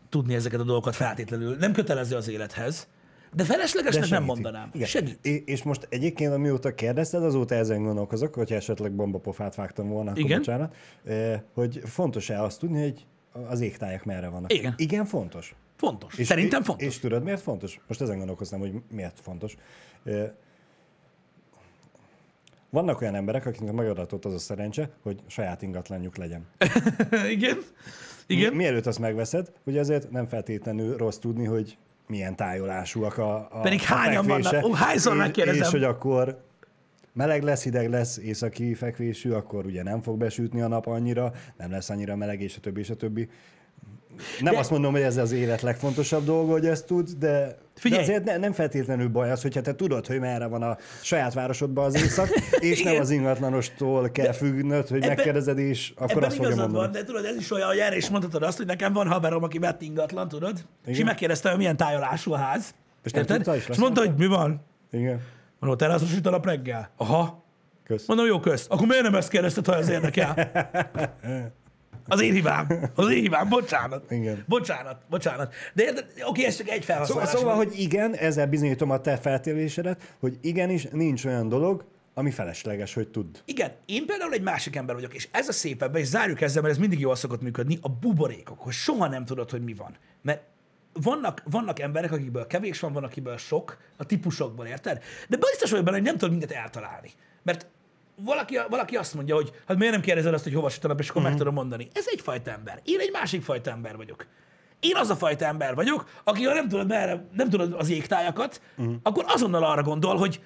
[0.09, 1.57] tudni ezeket a dolgokat feltétlenül.
[1.57, 2.89] Nem kötelező az élethez,
[3.35, 4.27] de feleslegesnek nem segíti.
[4.27, 4.71] mondanám.
[4.73, 4.87] Igen.
[4.87, 5.19] Segít.
[5.27, 10.23] É- És most egyébként, amióta kérdezted, azóta ezen gondolkozok, hogyha esetleg bombapofát vágtam volna, akkor
[10.23, 10.39] Igen.
[10.39, 10.75] bocsánat,
[11.05, 13.07] eh, hogy fontos-e azt tudni, hogy
[13.49, 14.53] az égtájak merre vannak.
[14.53, 14.75] Igen.
[14.77, 15.55] Igen, fontos.
[15.77, 16.15] Fontos.
[16.23, 16.87] Szerintem és, fontos.
[16.87, 17.81] És tudod, miért fontos?
[17.89, 19.57] Most ezen gondolkoztam, hogy miért fontos.
[20.05, 20.31] Eh,
[22.71, 26.47] Vannak olyan emberek, akiknek megadatott az a szerencse, hogy saját ingatlanjuk legyen.
[27.31, 27.59] Igen.
[28.27, 28.51] Igen.
[28.51, 31.79] Mi, mielőtt azt megveszed, hogy azért nem feltétlenül rossz tudni, hogy
[32.13, 34.65] milyen tájolásúak a, a Pedig hányan vannak?
[34.65, 35.63] Ó, hányszor és- megkérdezem?
[35.63, 36.45] És hogy akkor
[37.13, 41.71] meleg lesz, hideg lesz, északi fekvésű, akkor ugye nem fog besütni a nap annyira, nem
[41.71, 43.29] lesz annyira meleg, és a többi, és a többi.
[44.41, 48.05] Nem De- azt mondom, hogy ez az élet legfontosabb dolga, hogy ezt tud, de, Figyelj!
[48.05, 51.35] de azért ne, nem feltétlenül baj az, hogyha te tudod, hogy merre van a saját
[51.35, 52.29] városodban az éjszak,
[52.71, 56.73] és nem az ingatlanostól kell függnöd, hogy Ebben- megkérdezed, és akkor Ebben azt fogja mondani.
[56.73, 59.43] van, de tudod, ez is olyan, hogy erre is mondhatod azt, hogy nekem van haverom,
[59.43, 60.53] aki vett ingatlan, tudod?
[60.53, 60.67] Igen.
[60.85, 62.75] És így megkérdezte, hogy milyen tájolású a ház.
[63.05, 64.61] És nem tudta, és mondta, hogy mi van?
[64.91, 65.21] Igen.
[65.59, 66.91] Mondom, teraszos a reggel.
[66.97, 67.45] Aha.
[67.85, 68.07] Kösz.
[68.07, 68.71] Mondom, jó, közt.
[68.71, 70.35] Akkor miért nem ezt kérdezted, ha ez érdekel?
[72.07, 72.67] Az én hibám.
[72.95, 73.49] Az én hibám.
[73.49, 74.11] Bocsánat.
[74.11, 74.45] Igen.
[74.49, 75.03] Bocsánat.
[75.11, 75.55] Bocsánat.
[75.75, 76.13] De érted?
[76.25, 77.29] Oké, ez csak egy Szóval, felhasználás.
[77.31, 77.69] szóval, volt.
[77.69, 81.85] hogy igen, ezzel bizonyítom a te feltévésedet, hogy igenis nincs olyan dolog,
[82.15, 83.37] ami felesleges, hogy tudd.
[83.45, 86.63] Igen, én például egy másik ember vagyok, és ez a szép ebben, és zárjuk ezzel,
[86.63, 89.97] mert ez mindig jól szokott működni, a buborékok, hogy soha nem tudod, hogy mi van.
[90.23, 90.43] Mert
[90.93, 95.03] vannak, vannak emberek, akikből kevés van, van, akiből sok, a típusokból, érted?
[95.29, 97.11] De biztos vagyok benne, hogy nem tudod mindent eltalálni.
[97.43, 97.67] Mert
[98.15, 101.01] valaki, valaki azt mondja, hogy hát miért nem kérdezed azt, hogy hova süt a nap,
[101.01, 101.37] és akkor uh-huh.
[101.37, 101.89] meg tudom mondani.
[101.93, 102.81] Ez egy fajta ember.
[102.85, 104.27] Én egy másik fajta ember vagyok.
[104.81, 108.61] Én az a fajta ember vagyok, aki ha nem tudod, merre, nem tudod az égtájakat,
[108.77, 108.95] uh-huh.
[109.03, 110.41] akkor azonnal arra gondol, hogy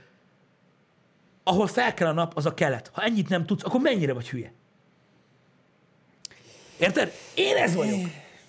[1.44, 2.90] ahol fel kell a nap, az a kelet.
[2.92, 4.52] Ha ennyit nem tudsz, akkor mennyire vagy hülye?
[6.78, 7.12] Érted?
[7.34, 8.00] Én ez vagyok.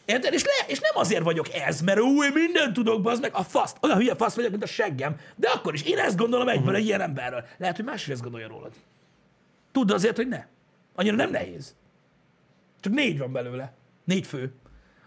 [0.05, 0.34] Érted?
[0.34, 3.43] És, le, és nem azért vagyok ez, mert ú, én mindent tudok, bazd meg, a
[3.43, 3.78] faszt.
[3.82, 5.15] Olyan hülye fasz vagyok, mint a seggem.
[5.36, 7.45] De akkor is én ezt gondolom egyből egy ilyen emberről.
[7.57, 8.72] Lehet, hogy más is ezt gondolja rólad.
[9.78, 10.45] Tudd azért, hogy ne.
[10.95, 11.75] Annyira nem nehéz.
[12.80, 13.73] Csak négy van belőle.
[14.03, 14.53] Négy fő.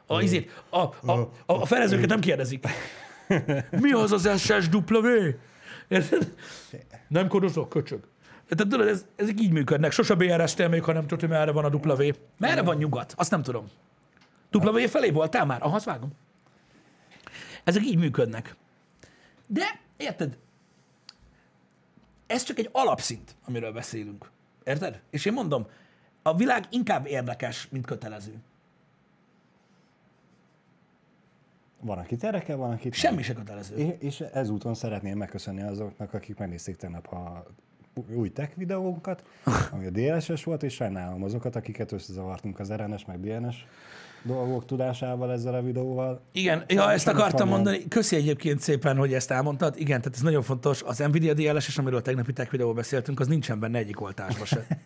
[0.06, 2.64] A, izét, a, a, a, a felezőket nem kérdezik.
[3.70, 4.98] Mi az az SSW?
[5.88, 6.34] Érted?
[7.08, 8.00] Nem kodozok, köcsög.
[8.48, 9.92] Tehát tudod, ez, ezek így működnek.
[9.92, 12.10] Sose BRS-tél még, ha nem tudod, hogy merre van a W.
[12.38, 13.14] Merre van nyugat?
[13.16, 13.66] Azt nem tudom.
[14.52, 15.62] W felé voltál már?
[15.62, 16.12] Aha, azt vágom.
[17.64, 18.56] Ezek így működnek.
[19.46, 20.38] De, érted?
[22.26, 24.30] Ez csak egy alapszint, amiről beszélünk.
[24.70, 25.00] Érted?
[25.10, 25.66] És én mondom,
[26.22, 28.34] a világ inkább érdekes, mint kötelező.
[31.80, 32.92] Van, akit érdekel, van, nem.
[32.92, 33.76] Semmi se kötelező.
[33.76, 37.46] É- És ezúton szeretném megköszönni azoknak, akik megnézték tegnap a
[38.14, 39.24] új tech videónkat,
[39.72, 43.66] ami a DLSS volt, és sajnálom azokat, akiket összezavartunk az RNS meg DNS
[44.22, 46.20] dolgok tudásával ezzel a videóval.
[46.32, 47.88] Igen, ja, ezt akartam mondani.
[47.88, 49.74] Köszi egyébként szépen, hogy ezt elmondtad.
[49.76, 50.82] Igen, tehát ez nagyon fontos.
[50.82, 54.66] Az Nvidia DLSS, amiről tegnapi tech videóban beszéltünk, az nincsen benne egyik oltásba se.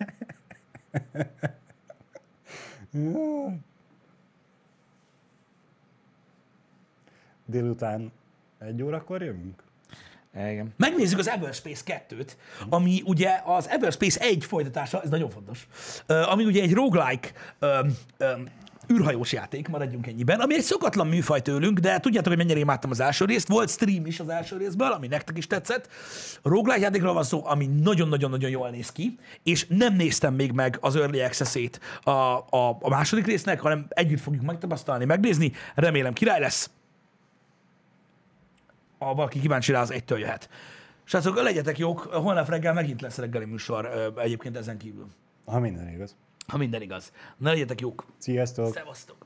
[7.47, 8.13] Délután
[8.59, 9.63] egy órakor jövünk?
[10.35, 10.75] Igen.
[10.77, 12.29] Megnézzük az Everspace 2-t,
[12.69, 15.67] ami ugye az Everspace 1 folytatása, ez nagyon fontos,
[16.07, 17.31] ami ugye egy roguelike
[18.93, 23.01] űrhajós játék, maradjunk ennyiben, ami egy szokatlan műfaj tőlünk, de tudjátok, hogy mennyire imádtam az
[23.01, 23.49] első részt.
[23.49, 25.89] Volt stream is az első részből, ami nektek is tetszett.
[26.43, 30.97] Roguelike játékról van szó, ami nagyon-nagyon-nagyon jól néz ki, és nem néztem még meg az
[30.97, 35.53] Early Access-ét a, a, a második résznek, hanem együtt fogjuk megtapasztalni, megnézni.
[35.75, 36.71] Remélem király lesz
[39.05, 40.49] ha valaki kíváncsi rá, az egytől jöhet.
[41.05, 45.07] Srácok, legyetek jók, holnap reggel megint lesz reggeli műsor egyébként ezen kívül.
[45.45, 46.17] Ha minden igaz.
[46.47, 47.13] Ha minden igaz.
[47.37, 48.07] Na legyetek jók.
[48.19, 48.73] Sziasztok!
[48.73, 49.24] Szevasztok!